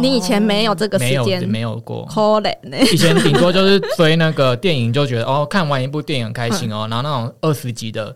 [0.02, 2.06] 你以前没有这个时间，没有过。
[2.06, 2.78] 可怜呢。
[2.92, 6.88] 以前顶多就是追那个电影，就觉得哦，看完一部电影很开心哦。
[6.90, 8.16] 然后那种二十集的，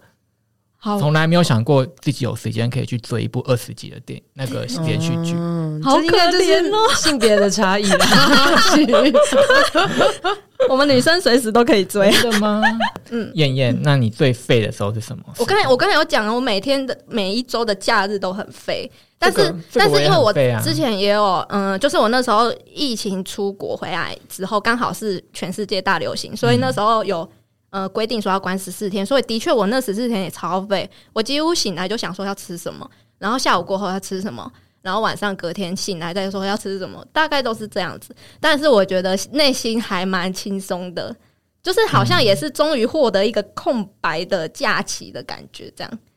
[0.77, 5.34] 好从来没有想过自己有时间可以去追一部二十集的电那个连续剧。
[5.36, 8.05] 嗯，好可怜哦是性别的差异了。
[10.69, 12.12] 我们女生随时都可以追。
[12.12, 12.62] 真的吗？
[13.10, 15.23] 嗯，燕燕，那你最废的时候是什么？
[15.38, 18.89] 我刚才我刚才有讲了，我每天的每一周的假日都很废，
[19.21, 27.25] 但是、这个但是因为我之前也有嗯、就是我那时候疫情出国回来之后，刚好是全世界大流行，所以那时候有。
[27.73, 30.91] 呃，规定说要关十四天，所以的确我那十四天也超废。
[31.13, 32.86] 我几乎醒来就想说要吃什么，
[33.17, 38.13] 然后下午过后要吃什么，然后晚上隔天醒来再说要吃什么，大概都是这样子。
[38.41, 41.15] 但是我觉得内心还蛮轻松的，
[41.63, 45.91] 就是好像也是终于获得一个空白的假期的感觉，这样。
[45.93, 46.11] 嗯，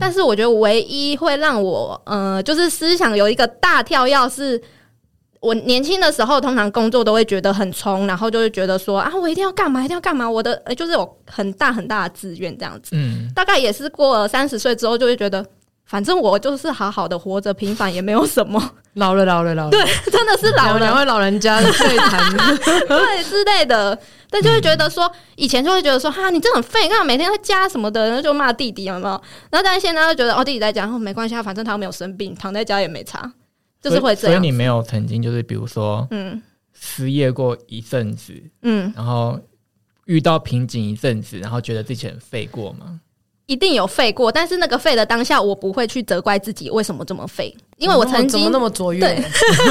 [0.00, 4.60] 但是我觉得唯一会让我呃，就是思想有一个大跳跃是。
[5.40, 10.30] 我年轻的时候，通常工作都会觉得很冲，然后就会觉得说啊，我一定要干嘛，一定要干嘛。
[10.30, 12.92] 我的、呃就是有很大很大的志愿这样子。
[12.94, 15.44] 嗯，大概也是过了三十岁之后，就会觉得，
[15.84, 18.60] 反正我就是好好的活着，平凡也没有什么。
[18.94, 19.70] 老了，老了，老了。
[19.70, 22.36] 对，真的是老了，两位老人家的 对谈，
[22.86, 23.98] 对之类的，
[24.30, 29.20] 但就会觉得说，以前就会觉得说，哈，你这很废，干嘛每天在家什么的，然后就骂弟弟有没有？
[29.50, 33.32] 然后但是现在就觉得，哦，弟弟在家，哦，没关系啊，反正他又没有生病，躺在家也没差，
[33.82, 34.52] 就是会这样所所以你。
[34.52, 36.40] 没有曾经就是比如说嗯
[36.72, 39.38] 失业过一阵子，嗯，然后
[40.06, 43.00] 遇到瓶颈一阵子，然后觉得自己很废过吗？
[43.46, 49.22] 一定有废过，但是那个废的当下，我不会去责怪自己为什么这么废，因为我曾经怎么那么卓越对？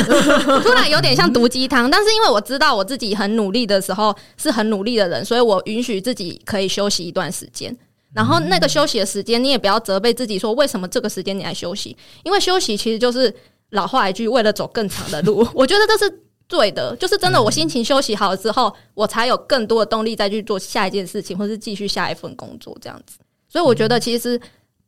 [0.61, 7.75] 突然有点像毒鸡汤，但是因为我知道我自己很努力的时候是很努力的人，所以我允许自己可以休息一段时间。
[8.13, 13.33] 然后那个休息的时间，你也不要责备自己说为什么这个时间你来休息，因为休息其实就是
[13.71, 15.47] 老话一句，为了走更长的路。
[15.55, 23.17] 我觉得这是对的，就是真的，我心情休息好了之后，我才有更多的动力再去做下一件事情，或是继续下一份工作这样子。
[23.53, 24.39] 所以我觉得其实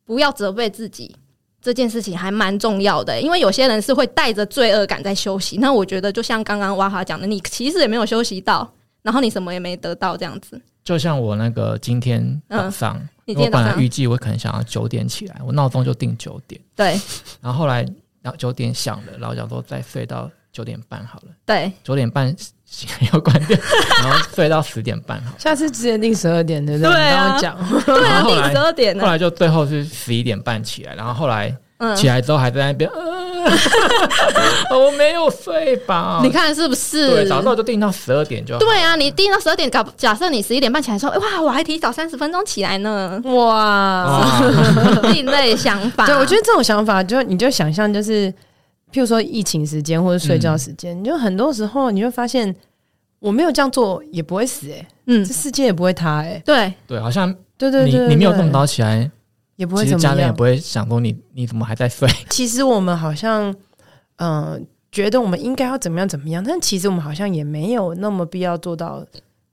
[0.04, 1.14] 不要责备自己，
[1.62, 5.58] 这件事情还蛮重要的、因为有些人是会带着罪恶感在休息。
[5.58, 8.68] 那我觉得就像刚刚哇哈讲的，你其实也没有休息到，
[9.02, 10.60] 然后你什么也没得到，这样子。
[10.82, 17.00] 就像我那个今天早上，我今天早上本来预计我可能想要九点起来，我闹钟就定九点，对
[17.40, 17.86] 然后后来
[18.20, 22.34] 然后九点响了，然后想说再睡到九点半好了，对，九点半
[22.68, 23.56] 醒要关掉，
[24.02, 26.92] 然后睡到十点半好，下次直接定十二点，对不对？
[26.92, 29.02] 对啊讲，对啊，定十二点呢。
[29.04, 37.08] 后来就最后是十一点半起来，然后后来嗯，起来之后还在那边，呃， 我没有睡饱，你看是不是？
[37.08, 38.58] 对，早知道就定到十二点就好。
[38.58, 44.06] 对啊，你定到十二点，假假设你十一点半起来说，哇，我还提早三十分钟起来呢，哇！
[44.06, 44.40] 哇，
[45.12, 46.06] 另类想法。
[46.06, 48.32] 对，我觉得这种想法，就你就想象，就是
[48.96, 52.54] 譬如说疫情时间或者睡觉时间，你就很多时候你会发现，
[53.18, 59.10] 我没有这样做也不会死、欸，哎，嗯这，世界也不会塌、欸，哎，对，对，好像对对对你你没有这么高，早起来，
[59.56, 60.42] 也不会怎么样家人也不。
[60.42, 62.08] 会想说你你怎么还在睡。
[62.30, 63.54] 其实我们好像，
[64.16, 69.04] 嗯、觉得我们应该要怎么样怎么样，但其实我们好像也没有那么必要做到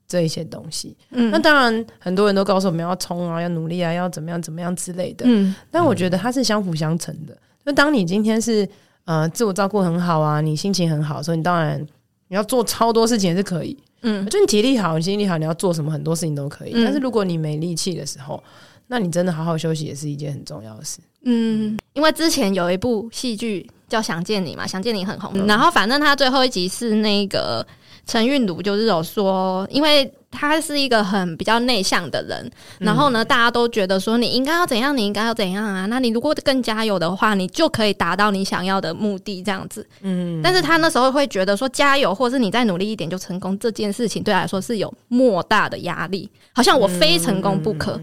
[0.08, 0.96] 这一些东西。
[1.10, 5.26] 嗯那当然，很多人都告诉我们要冲啊，要努力啊，要怎么样怎么样之类的。
[5.28, 7.36] 嗯但我觉得它是相辅相成的。
[7.66, 8.66] 就当你今天是
[9.04, 11.80] 呃自我照顾很好啊，你心情很好，所以你当然
[12.28, 13.76] 你要做超多事情也是可以。
[14.06, 16.72] 嗯就你体力好，你心力好，你要做什么很多事情都可以。
[16.74, 18.42] 嗯但是如果你没力气的时候，
[18.88, 20.98] 那你真的好好休息也是一件很重要的事。
[21.22, 25.46] 嗯，因为之前有一部戏剧叫《想见你》嘛，《想见你》很红。
[25.46, 27.66] 然后反正他最后一集是那个
[28.06, 35.86] 陈韵如，就是有说，因为他是一个很比较内向的人，然后呢，大家都觉得说你应该要怎样，你应该要怎样啊？
[35.86, 39.86] 那你如果更加油的话，你就可以达到你想要的目的，这样子。
[40.02, 48.00] 嗯，但是他那时候会觉得说加油，或是你再努力一点就成功这件事情，对他来说是有莫大的压力，好像我非成功不可。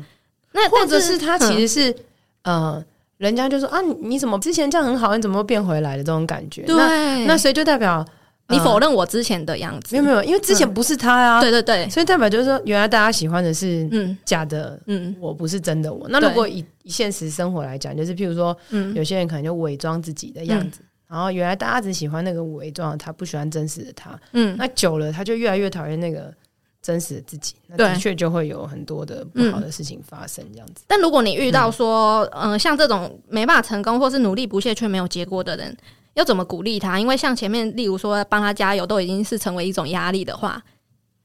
[0.54, 1.96] 那或者是他其嗯实是、
[2.44, 2.84] 呃，
[3.18, 6.64] 人家就说啊，你你怎么之前这样很好，你怎么又变回来的这种感觉？
[6.68, 8.06] 那对，那所以就代表、
[8.52, 14.18] 你否认、我之前的样子，没有没有，因为之前不是他呀、对对对，所以代表就是说，原来大家喜欢的是嗯。
[14.26, 14.80] 假的。
[14.86, 15.16] 嗯。
[15.20, 16.08] 我不是真的我。
[16.10, 18.94] 那如果以以现实生活来讲，就是譬如说，嗯。
[18.94, 24.20] 有些人可能就伪装自己的样子，然后原来大家只喜欢那个伪装的他，不喜欢真实的他。
[24.34, 24.56] 嗯。
[24.58, 26.34] 那久了，他就越来越讨厌那个
[26.82, 27.56] 真实的自己。
[27.68, 30.84] 那对的确就会有很多的不好的事情发生，这样子。
[30.88, 35.78] 但如果你遇到说，嗯、像这种没办法成功，或是努力不懈却没有结果的人，
[36.14, 37.00] 要怎么鼓励他？
[37.00, 40.62] 因为像前面，例如说帮他加油，都已经是成为一种压力的话，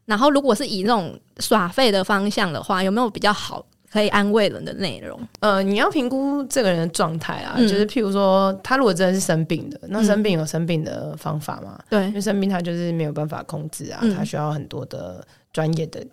[0.05, 5.21] 然后如果是以那种耍废的方向的话，有没有比较好可以安慰人的内容？
[5.41, 11.79] 呃，你要评估这个人的状态啊，嗯就是譬如说，他如果真的是生病的，那生病有生病的方法嘛？
[11.89, 16.05] 对因为生病他就是没有办法控制啊，嗯他需要很多的专业的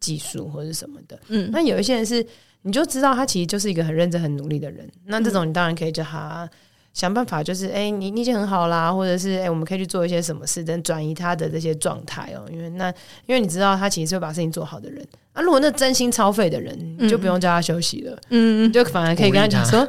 [0.00, 1.18] 技术或者什么的。
[1.28, 2.26] 嗯那有一些人是，
[2.62, 4.90] 你就知道他其实就是一个很认真、很努力的人。
[5.04, 6.48] 那这种你当然可以叫他
[6.96, 12.48] 想办法，就是哎、你你已经很好啦，或者是哎、我们可以去做一些什么事，等转移他的这些状态哦。
[12.50, 12.88] 因为那
[13.26, 15.06] 因为你知道他其实是会把事情做好的人。
[15.34, 19.86] 啊，如果那真心超费的人，你就不用叫他休息了，嗯你就反而可以跟他讲说，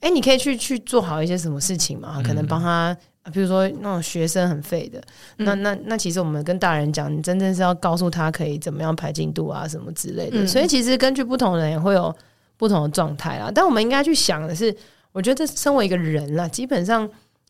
[0.00, 2.94] 哎、你可以去去做好一些什么事情嘛，可能帮他。
[3.22, 5.02] 啊比如说那种学生很废的，
[5.38, 10.42] 那那那其实我们跟大人讲，你真正是要告诉他可以怎么样排进度啊，什么之类的。
[10.42, 12.14] 嗯所以其实根据不同的人也会有
[12.58, 13.50] 不同的状态啦。
[13.54, 14.76] 但我们应该去想的是，
[15.14, 17.08] 我觉得身为一个人啦，基本上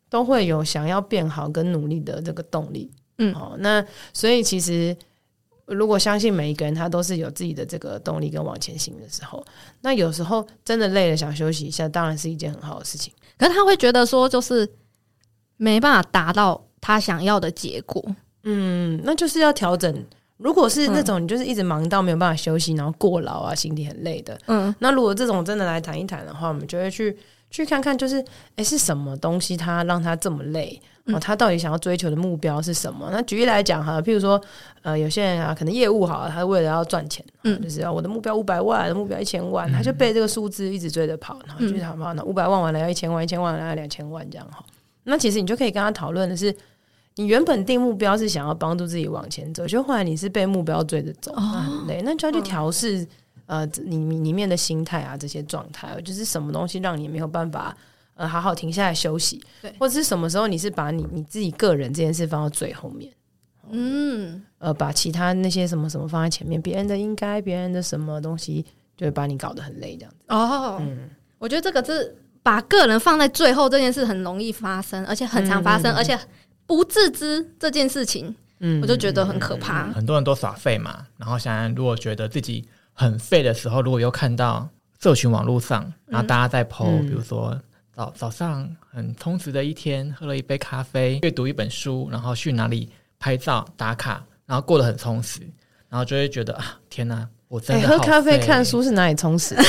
[0.08, 2.88] 都会有想要变好跟努力的这个动力。
[3.18, 4.94] 嗯好、那所以其实
[5.66, 9.42] 如果相信每一个人他都是有自己的这个动力跟往前行的时候，
[9.80, 13.12] 那有时候真的累了想休息一下，当然是一件很好的事情。
[13.38, 14.70] 可是他会觉得说，就是
[15.56, 18.04] 没办法达到他想要的结果。
[18.42, 20.04] 嗯，那就是要调整。
[20.36, 27.16] 如果是那种你就是一直忙到没有办法休息，然后过劳啊，心里很累的，嗯那如果这种真的来谈一谈的话，我们就会去
[27.54, 28.24] 去看看，就是
[28.56, 33.08] 诶是什么东西他让他这么累哦，他到底想要追求的目标是什么？
[33.12, 34.40] 那举例来讲哈，譬如说
[34.82, 44.64] 呃，有些人啊，可能业务好了，他为了要赚钱，嗯，就是要我的目标五百万，的目标一千万，他就被这个数字一直追着跑，然后就想跑，那五百万完了要一千万，一千万完了要两千万这样哈。
[45.04, 46.52] 那其实你就可以跟他讨论的是。
[47.16, 53.06] 你原本定目标是想要帮助自己往前走，就后来你是被目标追着走，那很累，那就要去调试
[53.46, 57.76] 呃你你里面的心态啊这些状态，就是什么东西让你没有办法
[58.14, 63.12] 呃好好停下来休息，对或者是什么时候你是把你你自己个人这件事放到最后面，
[63.70, 68.64] 嗯，呃，把其他那些什么什么放在前面，别人的应该，别人的什么东西，
[68.96, 70.24] 就会把你搞得很累这样子。
[70.28, 76.18] 哦，嗯我觉得这个是把个人放在最后这件事很容易发生，而且很常发生，而且
[76.66, 79.90] 不自知这件事情，嗯我就觉得很可怕。
[79.92, 84.66] 很多人都耍废嘛，然后想如果觉得自己很废的时候，如果又看到
[85.00, 87.60] 社群网络上，然后大家在 PO，、嗯比如说
[87.92, 92.88] 早早上很充实的一天，喝了一杯咖啡，阅读一本书，然后去哪里
[93.18, 95.40] 拍照打卡，然后过得很充实，
[95.88, 97.28] 然后就会觉得啊，天哪，
[97.86, 98.64] 喝咖啡看。
[98.64, 99.54] 书是哪里充实？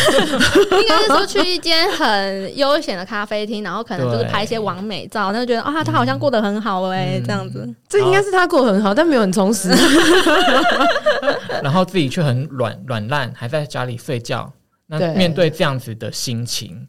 [0.81, 7.75] 应该是说去一间很悠闲的咖啡厅，然后可能就是拍一些完美照，那就觉得啊，他好像过得很好哎、嗯这样子。
[7.89, 9.69] 这应该是他过得很好，但没有很充实。
[11.61, 14.51] 然后自己却很软软烂，还在家里睡觉。
[14.87, 16.87] 那面对这样子的心情，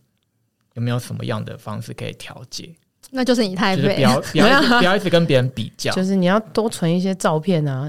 [0.75, 2.75] 有没有什么样的方式可以调节？
[3.11, 5.93] 那就是你太废就是不，要不要一直 不要一直跟别人比较。
[5.93, 7.87] 就是你要多存一些照片啊，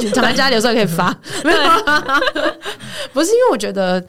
[0.00, 1.16] 你藏在家里有时候也可以发。
[1.44, 2.20] 没有啊，
[3.12, 4.04] 不是因为我觉得。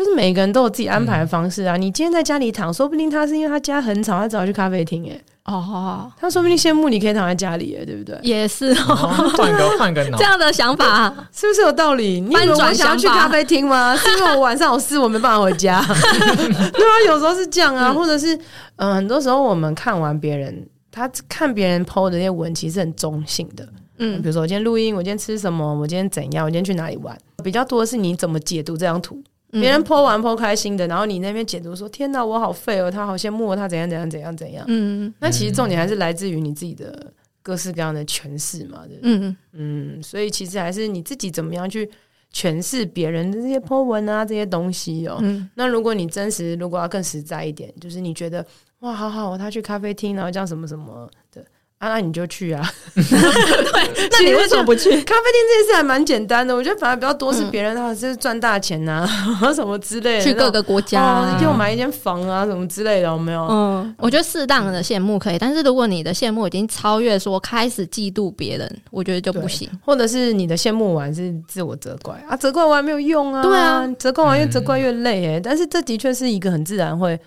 [0.00, 1.76] 就是每个人都有自己安排的方式啊！
[1.76, 5.06] 你今天在家里躺，说不定他是因为他家很吵，他只好去咖啡厅。
[5.12, 8.18] 哎，哦，他说不定羡慕你可以躺在家里，哎，对不对？
[8.22, 12.18] 也是哦，哦换个换个脑这，样的想法，是不是有道理？
[12.18, 13.94] 你以为我想要去咖啡厅吗？
[13.94, 15.82] 是因为我晚上有事，我没办法回家。
[15.84, 18.34] 对啊，有时候是这样啊，或者是
[18.76, 23.68] 嗯、呃很多时候我们看完别人他看别人 PO 的那些文，其实很中性的。
[23.98, 29.22] 嗯比如说我今天录音，我今天吃什么，我今天怎样，我今天去哪里玩，比较多的是你怎么解读这张图。
[29.52, 34.64] 嗯别人 PO 完 PO 开心的，然后你那边解读说：“天哪，我好废哦，他好羡慕我，他怎样怎样怎样怎样。
[34.68, 38.98] 嗯那其实重点还是来自于你自己的各式各样的诠释嘛，对？
[39.02, 41.90] 嗯嗯，所以其实还是你自己怎么样去
[42.32, 45.18] 诠释别人的这些 po 文啊这些东西哦。
[45.20, 48.46] 嗯那如果你真实，如果要更实在一点，就是你觉得
[48.80, 51.44] 哇，好好，他去咖啡厅，然后这样什么什么的。
[51.80, 52.60] 啊，那你就去啊！
[52.94, 54.90] 那你为什么不去？
[55.02, 59.08] 咖啡店这件事还蛮简单的，我觉得反而比较多是别人他是赚大钱呐、
[59.54, 63.46] 什么之类的，去各个国家哦，我买一间房啊，什么之类的，有没有？
[63.50, 69.66] 嗯，我觉得适当的羡慕可以，但是如果你的羡慕已经超越说开始嫉妒别人，我觉得就不行。
[69.82, 77.18] 或者是你的羡慕完是自我责怪啊，责怪完没有用啊，对啊，责怪完越责怪越累诶、但是这的确是一个很自然会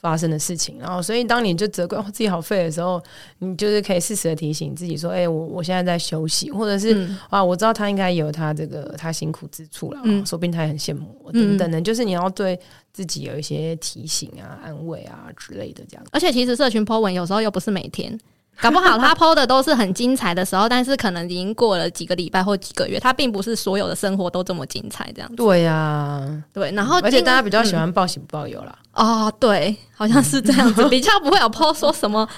[0.00, 0.78] 发生的事情。
[0.78, 3.02] 然后，所以当你就责怪哦自己好废的时候，
[3.38, 11.80] 你就是可以适时的提醒自己说：“哎、我我现在在休息，或者是、嗯啊，我知道他应该有他这个他辛苦之处了，嗯说不定他也很羡慕我等等的。
[11.80, 12.58] 就是你要对
[12.92, 16.04] 自己有一些提醒啊、安慰啊之类的，这样。
[16.10, 18.18] 而且其实社群 po 文有时候又不是每天，
[18.60, 25.36] 搞不好他 po 的都是很精彩的时候，但是可能已经过了几个礼拜或几个月，他并不是所有的生活都这么精彩这样子。
[25.36, 28.78] 对呀、对，然后而且大家比较喜嗯欢报喜不报忧啦。
[28.94, 32.28] 哦，对，好像是这样子，比较不会有 po 说什么。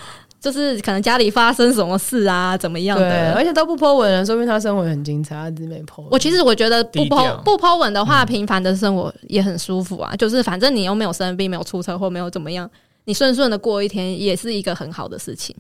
[0.41, 3.33] 就是可能家里发生什么事啊，怎么样对，的？
[3.35, 6.05] 而且都不 po 文了，说明他生活也很精彩，他只是没 po。
[6.11, 10.17] 我其实我觉得不低调 po 不 po 文的话，平凡的生活也很舒服啊。
[10.17, 12.69] 就是反正你又没有生病，没有出车祸，没有怎么样，
[13.05, 15.55] 你顺顺的过一天，也是一个很好的事情。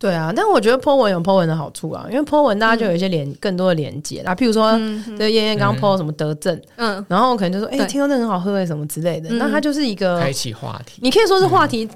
[0.00, 9.36] 对啊，但我觉得 po 文有 po 文的好处啊，因为 po 文大家就有一些连、更多的连接啦，譬如说，嗯对燕燕刚刚 po 什么德政，嗯，然后可能就说，哎、欸听说那很好喝诶，什么之类的，嗯。
[9.36, 11.00] 那它就是一个开，启话题。
[11.02, 11.86] 你可以说是话题，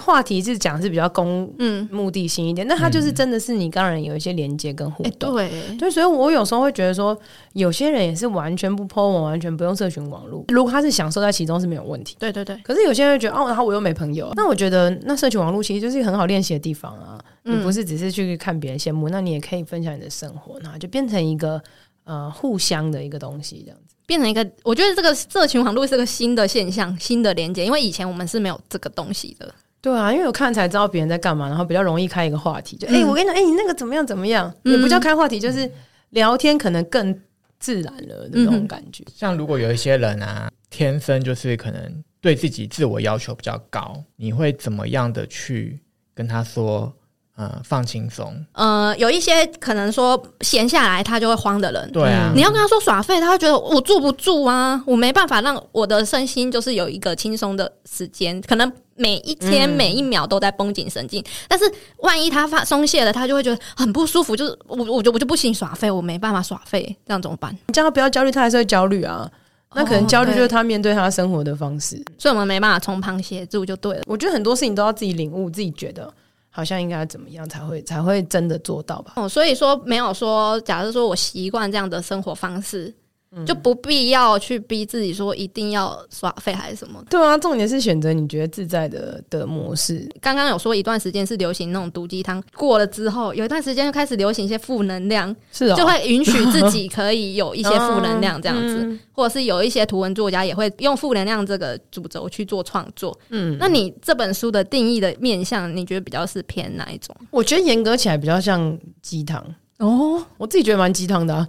[0.00, 5.34] 话题是讲是比较公嗯，目的性一点，那它就是真的是你跟人有一些连接跟互哎、动。
[5.34, 7.16] 对，对，所以我有时候会觉得说，
[7.52, 12.16] 有些人也是完全不 po 文，完全不用社群网络，如果他是享受在其中是没有问题。
[12.18, 17.22] 对对对，可是有些人会觉得哦，然后我又没朋友，那我觉得那社群网络其实就是一个很好练习的地方啊。
[17.44, 21.60] 你嗯不是只是去看别人羡慕，那你也可以分享你的生活，那就变成一个
[22.04, 23.94] 呃互相的一个东西，这样子。
[24.06, 29.54] 变成一个，我觉得这个社群网络是个新的现象，新的连接，因为以前我们是没有这个东西的。
[29.82, 35.70] 对啊，因为我看才知道别人在干嘛，然后比较容易开一个话题，就哎、嗯我跟你讲，哎、你那个怎么样怎么样，嗯也不叫开话题，就是
[36.10, 37.20] 聊天，可能更
[37.58, 39.04] 自然了的那种感觉。
[39.12, 45.80] 像如果有一些人啊，天生就是可能对自己自我要求比较高，你会怎么样的去
[46.14, 46.94] 跟他说？
[47.34, 61.24] 呃，放轻松，呃，有一些可能说闲下来他就会慌的人，对啊，你要跟他说耍废，他会觉得我坐不住啊，我没办法让我的身心就是有一个轻松的时间，可能每一天、嗯每一秒都在绷紧神经。
[61.48, 61.64] 但是
[62.00, 67.56] 万一他发松懈了，他就会觉得很不舒服，就是我我就我就不行耍废，我没办法耍废，这样怎么办？
[67.66, 69.28] 你叫他不要焦虑，他还是会焦虑啊。
[69.74, 71.96] 那可能哦焦虑就是他面对他生活的方式。
[72.18, 74.02] 所以我们没办法从旁协助就对了。
[74.06, 76.12] 我觉得很多事情都要自己领悟，自己觉得
[76.54, 79.14] 好像应该怎么样才会才会真的做到吧。
[79.16, 82.94] 哦，所以说没有说，假如说我习惯这样的生活方式，
[83.34, 87.02] 嗯就不必要去逼自己说一定要耍废还是什么。
[87.08, 90.06] 对啊，重点是选择你觉得自在的的模式。
[90.20, 103.18] 刚刚有说一段时间是流行那种毒鸡汤，过了之后有一段时间就开始流行一些负能量，是哦，就会允许自己可以有一些负能量这样子，嗯或者是有一些图文作家也会用负能量这个主轴去做创作。
[103.30, 107.14] 嗯，那你这本书的定义的面向，你觉得比较是偏哪一种？
[107.30, 109.42] 我觉得严格起来比较像鸡汤。
[109.78, 111.48] 哦，我自己觉得蛮鸡汤的、啊，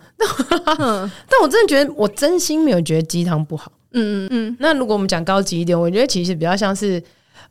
[0.80, 1.12] 嗯。
[1.30, 3.72] 但我真的觉得我真心没有觉得鸡汤不好。
[3.92, 4.58] 嗯嗯嗯。
[4.60, 7.02] 那如果我们讲高级一点，我觉得其实比较像是，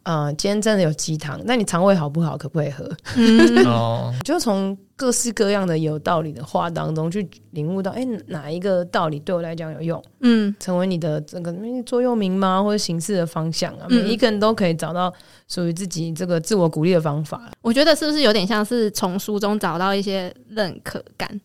[0.03, 2.89] 呃，今天真的有鸡汤，那你肠胃好不好，可不可以喝？
[3.17, 3.65] 嗯。
[3.67, 13.87] 哦，就从各式各样的有道理的话当中去领悟到，哎、哪一个道理对我来讲有用，嗯成为你的这个嗯座右铭吗，或者行事的方向啊？
[13.91, 15.13] 嗯每一个人都可以找到
[15.49, 17.51] 属于自己这个自我鼓励的方法。
[17.63, 21.41] 我觉得是不是有点像是从书中找到一些认可感？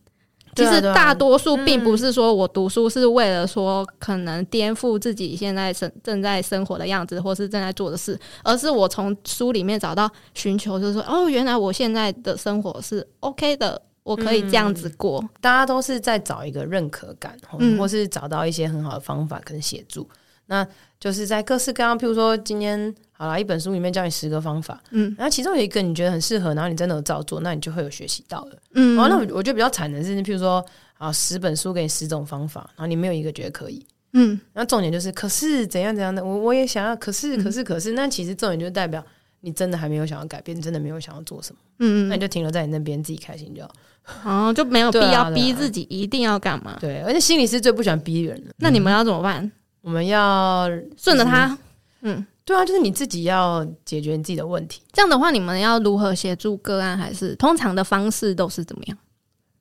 [0.66, 15.24] 其实大多数并不是说我读书是为了说可能颠覆自己现在生正在生活的样子，或是正在做的事，而是我从书里面找到寻求，就是说哦，原来我现在的生活是 OK 的，我可以这样子过。
[15.40, 17.38] 大家都是在找一个认可感，
[17.78, 20.08] 或是找到一些很好的方法跟协助。
[20.48, 20.68] 那
[21.00, 28.58] 就是在各式各样，譬如说今天好了，一本书里面教你十个方法，嗯然后其中有一个你觉得很适合，然后你真的有照做，那你就会有学习到的。
[28.74, 30.66] 嗯哦，那我我觉得比较惨的是，譬如说
[30.98, 33.86] 啊，十本书给你十种方法，然后你没有一个觉得可以。
[34.14, 39.04] 嗯那重点就是，可是怎样怎样的，我我也想要，可是可是可是，那其实重点就代表
[39.42, 44.48] 你真的还没有想要改变，真的没有想要做什么，嗯那你就停留在你那边自己开心就好。
[44.48, 46.78] 哦，就没有 必要逼自己一定要干嘛。
[46.80, 48.54] 对，而且心理师最不喜欢逼人了。
[48.58, 49.52] 那你们要怎么办？
[49.88, 51.58] 我们要顺着他，
[52.02, 54.82] 嗯，对啊，就是你自己要解决你自己的问题。
[54.92, 56.98] 这样的话，你们要如何协助个案？
[56.98, 58.98] 还是通常的方式都是怎么样？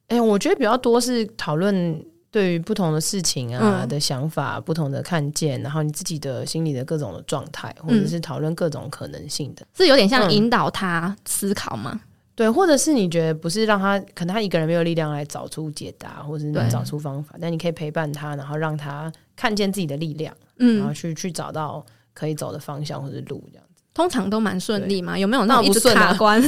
[0.08, 9.64] 哎、我觉得比较多是讨论对于不同的事情啊、嗯的想法、不同的看见，然后你自己的心理的各种的状态，或者是讨论各种可能性的。
[9.76, 12.00] 是有点像嗯引导他思考吗？
[12.34, 21.84] 对，或者是你觉得不是让他，可能他一个人没有力量来找出解答，或者是找出方法，但你可以陪伴他，然后让他看见自己的力量，嗯然后嗯，去去找到
[22.14, 23.82] 可以走的方向或者路，这样子。
[23.94, 25.18] 通常都蛮顺利嘛。
[25.18, 26.42] 有没有那那种一顺啊卡关？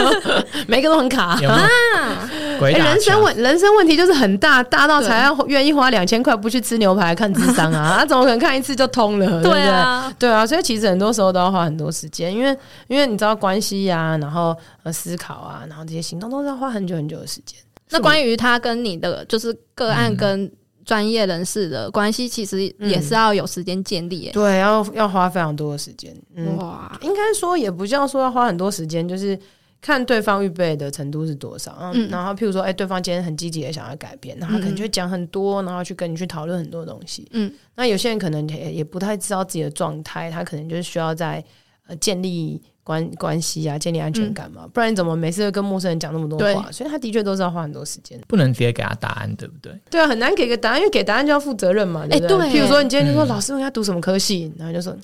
[0.66, 1.38] 每个都很卡。
[1.42, 2.30] 有有啊
[2.60, 3.20] 人生？
[3.22, 9.42] 问人生问题就是很大，大到才要愿意花两千块不去吃牛排看智商啊，他 怎么可能看一次就通了？
[9.44, 9.60] 对？
[9.68, 12.56] 啊，对啊，所以其实很多时候都要花很多时间，因为
[12.88, 17.58] 因为你知道关系呀、然后呃思考啊，然后这些行动都是要花很久很久的时间。
[17.90, 20.50] 那关于他跟你的就是个案嗯跟
[20.86, 24.30] 专业人士的关系，其实也是要有时间建立耶。
[24.32, 26.16] 对，要要花非常多的时间。
[26.34, 29.36] 嗯，哇，应该说也不叫说要花很多时间，就是
[29.80, 31.76] 看对方预备的程度是多少。
[31.80, 37.26] 嗯，嗯然后譬如说，哎、对方今天很积极的想要改变，然后他可能就会讲很多，然后去跟你去讨论很多东西。
[37.32, 41.44] 嗯，那有些人可能也也不太知道自己的状态，他可能就是需要在
[41.86, 46.70] 呃建立关关系啊，建立安全感嘛，不然你怎么每次都跟陌生人讲那么多话？
[46.70, 48.20] 所以他的确都是要花很多时间。
[48.26, 49.72] 不能直接给他答案，对不对？
[49.90, 52.36] 对啊，很难给个答案，因为给答案就要负责任嘛，对不对？
[52.36, 54.96] 哎对譬如说你今天就说、嗯老师问他读什么科系，然后就说。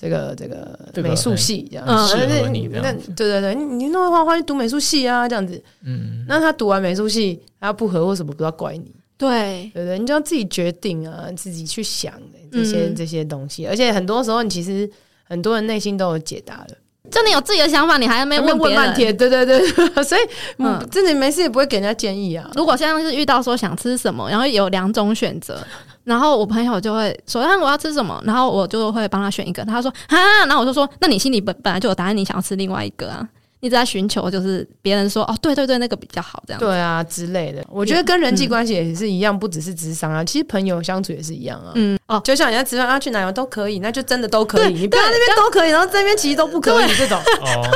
[0.00, 5.60] 这个这个美术系这样，很适合那对对对，你你弄会画画去读美术系啊，这样子。
[5.82, 9.98] 嗯，那他读完美术系，他不合或什么，不要怪你，对，对对？
[9.98, 12.14] 你就要自己决定啊，自己去想
[12.52, 13.66] 这些、嗯这些东西。
[13.66, 14.88] 而且很多时候，你其实
[15.28, 16.68] 很多人内心都有解答了，
[17.10, 18.60] 就你有自己的想法，你还在那边没问。
[18.60, 19.60] 问半天，对对对，
[20.02, 20.20] 所以
[20.58, 22.50] 嗯嗯，真的没事也不会给人家建议啊。
[22.54, 25.58] 如果现在是遇到说想吃什么，然后有两种选择，
[26.04, 29.64] 然后我朋友就会说：“那我要吃什么？”然后我就会帮他选一个。
[29.64, 30.16] 他说：“啊。”
[30.46, 33.28] 然后我就说：“那你心里本本来就有答案，你想要吃另外一个啊？
[33.60, 41.72] 你只在寻求就是别人说哦，对对对，那个比较好这样。”对啊之类的，我觉得跟人际关系也是一样，不只是智商啊，其实朋友相处也是一样啊。
[41.74, 44.72] 嗯，哦，就像人家吃饭啊，去哪里都可以，那就真的都可以。
[44.72, 47.18] 你不要那边都可以，然后这边其实都不可以这种。
[47.18, 47.68] 哦，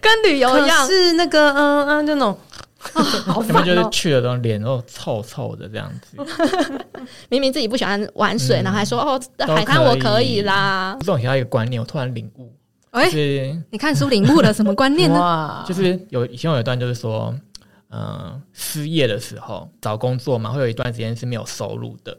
[0.00, 2.38] 跟旅游一样，是那个嗯嗯，就那种
[2.78, 3.88] 好烦要么就是哦。
[3.92, 6.16] 去了都脸都臭臭的这样子。
[7.28, 10.96] 明明自己不喜欢玩水，嗯然后还说哦，海滩我可以啦。
[11.00, 12.52] 这种提到一个观念，我突然领悟，
[12.90, 15.64] 哎就是你看书领悟了什么观念呢？
[15.66, 17.34] 就是有以前有一段就是说，
[17.88, 22.16] 呃，失业的时候找工作嘛，会有一段时间是没有收入的。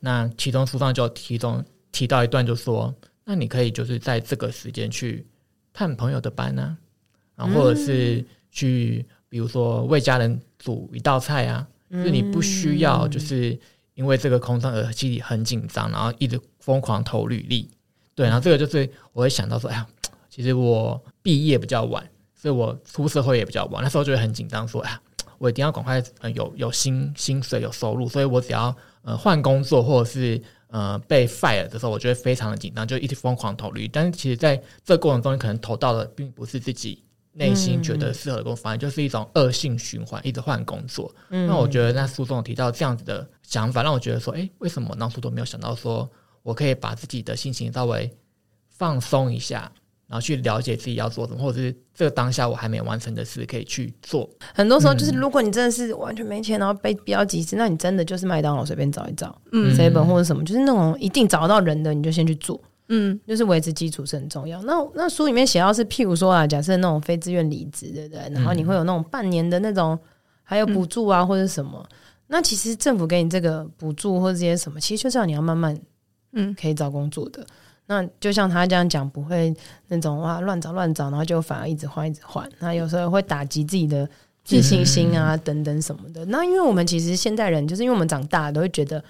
[0.00, 2.94] 那其中书上就提中提到一段，就说，
[3.24, 5.26] 那你可以就是在这个时间去
[5.72, 6.76] 探朋友的班啊，
[7.36, 13.58] 然后或者是去，比如说为家人煮一道菜啊，就是你不需要就是
[13.94, 17.70] 因为这个空窗而心里很紧张，然后一直疯狂投履历。
[18.14, 19.86] 对，然后这个就是我会想到说，哎呀，
[20.34, 22.04] 其实我毕业比较晚，
[22.34, 25.00] 所以我出社会也比较晚，那时候就会很紧张，说，哎呀，
[25.38, 33.88] 我一定要赶快呃有有薪薪水有收入，所以我只要呃换工作或者是呃被 fire 的时候，我就会非常的紧张，就一直疯狂投履历。
[33.88, 37.04] 但是其实在这过程中，你可能投到的并不是自己
[37.34, 41.14] 内心觉得适合的工作，反而就是一种恶性循环，一直换工作。
[41.28, 46.10] 那我觉得那书中提到这样子的想法，让我觉得说，哎、为什么我当初都没有想到说，
[46.42, 48.10] 我可以把自己的心情稍微
[48.68, 49.70] 放松一下，
[50.14, 54.30] 然后去了解自己要做什么，或者是这个当下我还没完成的事可以去做。
[54.54, 62.60] 很多时候就是，如果你真的是完全没钱，然后被逼到极致，那你真的就是麦当劳随便找一找嗯，seven 或者什么，就是那种一定找到人的，你就先去做。
[62.90, 64.62] 嗯就是维持基础是很重要。
[64.62, 68.20] 那那书里面写到是，譬如说啊，假设那种非自愿离职，对不对？
[68.32, 69.98] 然后你会有那种半年的那种，
[70.44, 71.84] 还有补助啊、或者什么。
[72.28, 75.76] 那其实政府给你这个补助或者这些什么，其实就是要你要慢慢
[76.34, 77.44] 嗯可以找工作的。
[77.86, 79.54] 那就像他这样讲，不会
[79.88, 82.48] 那种哇乱找乱找，然后就反而一直换一直换。
[82.58, 84.08] 那有时候会打击自己的
[84.42, 86.24] 自信心啊、等等什么的。
[86.26, 89.04] 那因为我们其实现代人，就是因为我们长大都会觉得，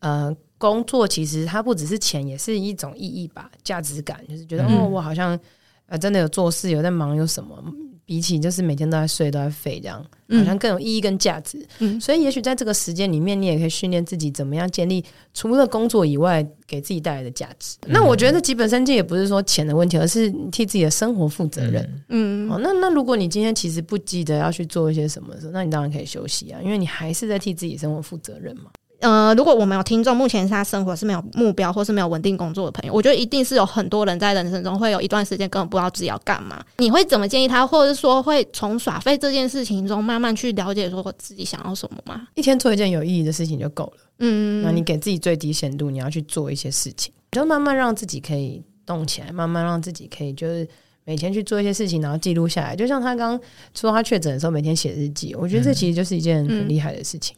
[0.00, 5.38] 呃，工作其实它不只是钱，也是一种意义吧，价值感，就是觉得、嗯哦，我好像
[5.86, 7.62] 呃真的有做事，有在忙，有什么。
[8.10, 11.64] 比起就是每天都在睡都在废这样，好像更有意义跟价值。
[11.78, 17.76] 嗯所以也许在这个时间里面，你也可以训练自己怎么样建立除了工作以外给自己带来的价值。
[17.86, 21.88] 那我觉得这基本生计也不是说钱的问题，而是你替自己的生活负责任。
[22.08, 28.72] 嗯嗯哦，那那如果你今天其实不记得要去做一些什么的时候，那你当然可以休息啊，因为你还是在替自己生活负责任嘛。
[29.00, 36.62] 呃，如果我们有听众，目前是他生活是没有目标或是没有稳定工作的朋友，我觉得一定是有很多人在人生中会有一段时间根本不知道自己要干嘛。
[36.76, 42.28] 你会怎么建议他，或者说会从耍废这件事情中慢慢去了解说自己想要什么吗？
[42.34, 43.92] 一天做一件有意义的事情就够了。
[44.18, 50.68] 嗯，那你给自己最低限度，你要去做一些事情，就慢慢让自己可以动起来，慢慢让自己可以就是
[51.04, 52.76] 每天去做一些事情，然后记录下来。
[52.76, 53.40] 就像他刚
[53.74, 57.34] 说他确诊的时候，每天写日记，我觉得这其实就是一件很厉害的事情。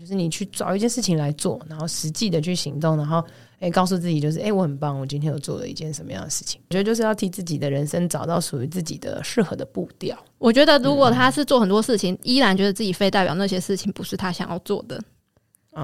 [0.00, 3.22] 就是你去找一件事情来做，然后实际的去行动，然后
[3.58, 6.58] 诶告诉自己就是诶我很棒，我今天又做了一件什么样的事情。
[6.70, 10.16] 我觉得就是要替自己的人生找到属于自己的适合的步调。
[10.38, 14.98] 我觉得如果他是做很多事情，依然觉得自己非代表那些事情不是他想要做的，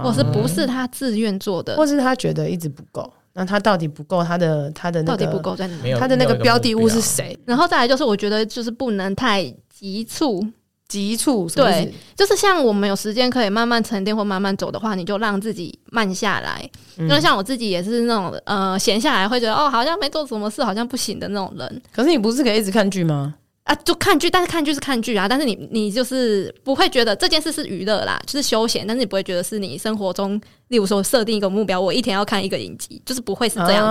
[0.02, 4.24] 或是不是他自愿做的，或是他觉得一直不够，那他到底不够？
[4.24, 5.98] 他的他的那到底不够在哪？
[5.98, 7.38] 他的那个标的物是谁？
[7.44, 10.42] 然后再来就是，我觉得就是不能太急促。
[10.88, 16.68] 急促对，就是像我们有时间可以慢慢沉淀或慢慢走的话，你就让自己慢下来。
[16.96, 21.82] 因为像我自己也是那种呃闲下来会觉得哦，好像没做什么事，好像不行的那种人。
[21.92, 23.34] 可是你不是可以一直看剧吗？
[23.64, 33.84] 啊，就看剧，但是看剧是看剧啊，但是你你就是不会觉得这件事是娱乐啦，就是休闲，但是你不会觉得是你生活中，例如说设定一个目标，我一天要看一个影集，就是不会是这样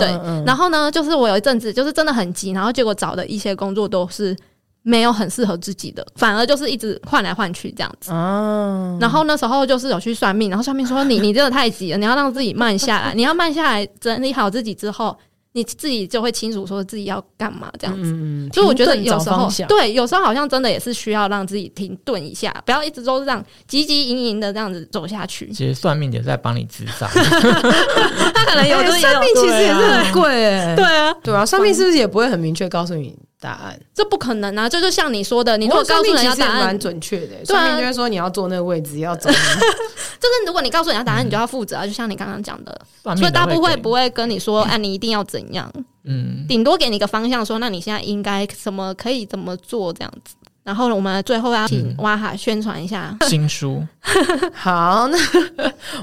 [0.00, 0.06] 子。
[0.06, 4.34] 对，然后呢，就是我有一阵子就是真的很急，然后结果找的一些工作都是。
[4.82, 8.10] 没有很适合自己的，反而就是一直换来换去这样子。
[8.12, 8.96] 哦。
[9.00, 15.14] 然后那时候就是有去算命，然后算命说你 你真的太急了，你要让自己慢下来，你要慢下来整理好自己之后，
[15.52, 18.10] 你自己就会清楚说自己要干嘛这样子。
[18.10, 18.52] 嗯嗯。
[18.54, 25.50] 所以我觉得有时候对，有时候好像真的也是需要让自己停顿一下，不要一直都是这样急急营营的这样子走下去。
[25.52, 27.06] 其实算命也在帮你智商。
[27.12, 30.74] 他可能有的算命其实也是很贵哎。
[30.74, 33.14] 对啊，对啊，算命是不是也不会很明确告诉你？
[33.40, 34.68] 答案这不可能啊！
[34.68, 37.42] 这就像你说的，你如果告诉人家答案，蛮准确的。
[37.44, 39.30] 算命就会说你要坐那个位置，要走。
[39.30, 39.34] 就
[40.28, 41.84] 是如果你告诉人家答案，你就要负责。
[41.86, 42.80] 就像你刚刚讲的，
[43.16, 45.72] 所以大部分不会跟你说，哎，你一定要怎样？
[46.04, 50.34] 嗯，顶多给你一个方向，说那你现在应该什么可以怎么做这样子。
[50.70, 53.84] 然后我们最后要请哇哈宣传一下新书。
[54.54, 55.18] 好，那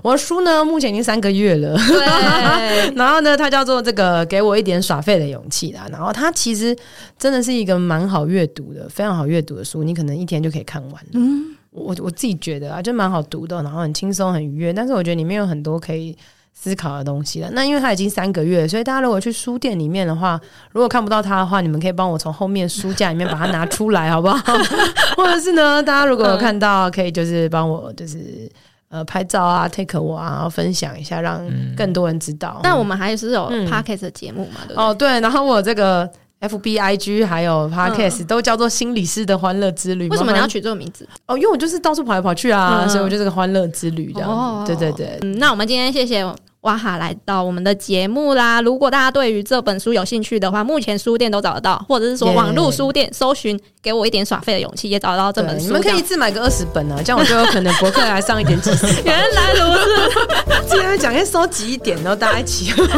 [0.04, 1.74] 我的书呢，目前已经三个月了。
[1.78, 5.88] 对， 然后呢，它叫做这个给我一点耍废的勇气啦。
[5.90, 6.76] 然后它其实
[7.18, 11.06] 真的是一个蛮好阅读的，非常好阅读的书，你可能一天就可以看完。
[11.14, 14.74] 嗯，我我自己觉得啊，就蛮好读的，然后很轻松很愉悦。
[14.74, 16.14] 但是我觉得里面有很多可以。
[16.60, 17.50] 思考的东西了。
[17.52, 20.40] 那因为它已经三个月，所以大家如果去书店里面的话，
[20.72, 24.38] 如果看不到它的话，你们可以帮我从后面书架里面把它拿出来，好不好？
[25.16, 28.50] 或者是呢，大家如果有看到，可以就是帮我就是
[28.90, 31.40] 呃拍照啊，take 我啊，然后分享一下，让
[31.76, 32.60] 更多人知道。
[32.64, 34.62] 但我们还是有 podcast 的节目嘛？
[34.76, 36.10] 哦，对，然后我这个
[36.42, 40.08] FBIG 还有 podcast 都叫做心理师的欢乐之旅。
[40.10, 41.08] 为什么你要取这个名字？
[41.26, 44.64] 哦，因为我就是到处跑来跑去啊，所以我就是个欢乐之旅这样。
[44.66, 46.24] 对对对，嗯，那我们今天谢谢。
[46.68, 48.60] 哇哈，来到我们的节目啦！
[48.60, 55.68] 如果大家对于这本书有兴趣的话，目前书店都找得到，或者是说网络书店搜寻“给我一点耍费的勇气”也找得到这本书。
[55.68, 58.86] 你们可以一次买个二十本啊，这样我就有可能博客来上一点知识。
[59.06, 62.92] 原来如此，今天讲先收集一点，然后大家一起 自己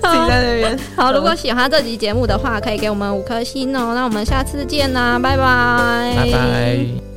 [0.00, 0.78] 在那边。
[0.96, 3.92] 好，如果喜欢这集节目的话，可以给我们五颗星哦。
[3.94, 7.07] 那我们下次见啦，拜拜，拜拜。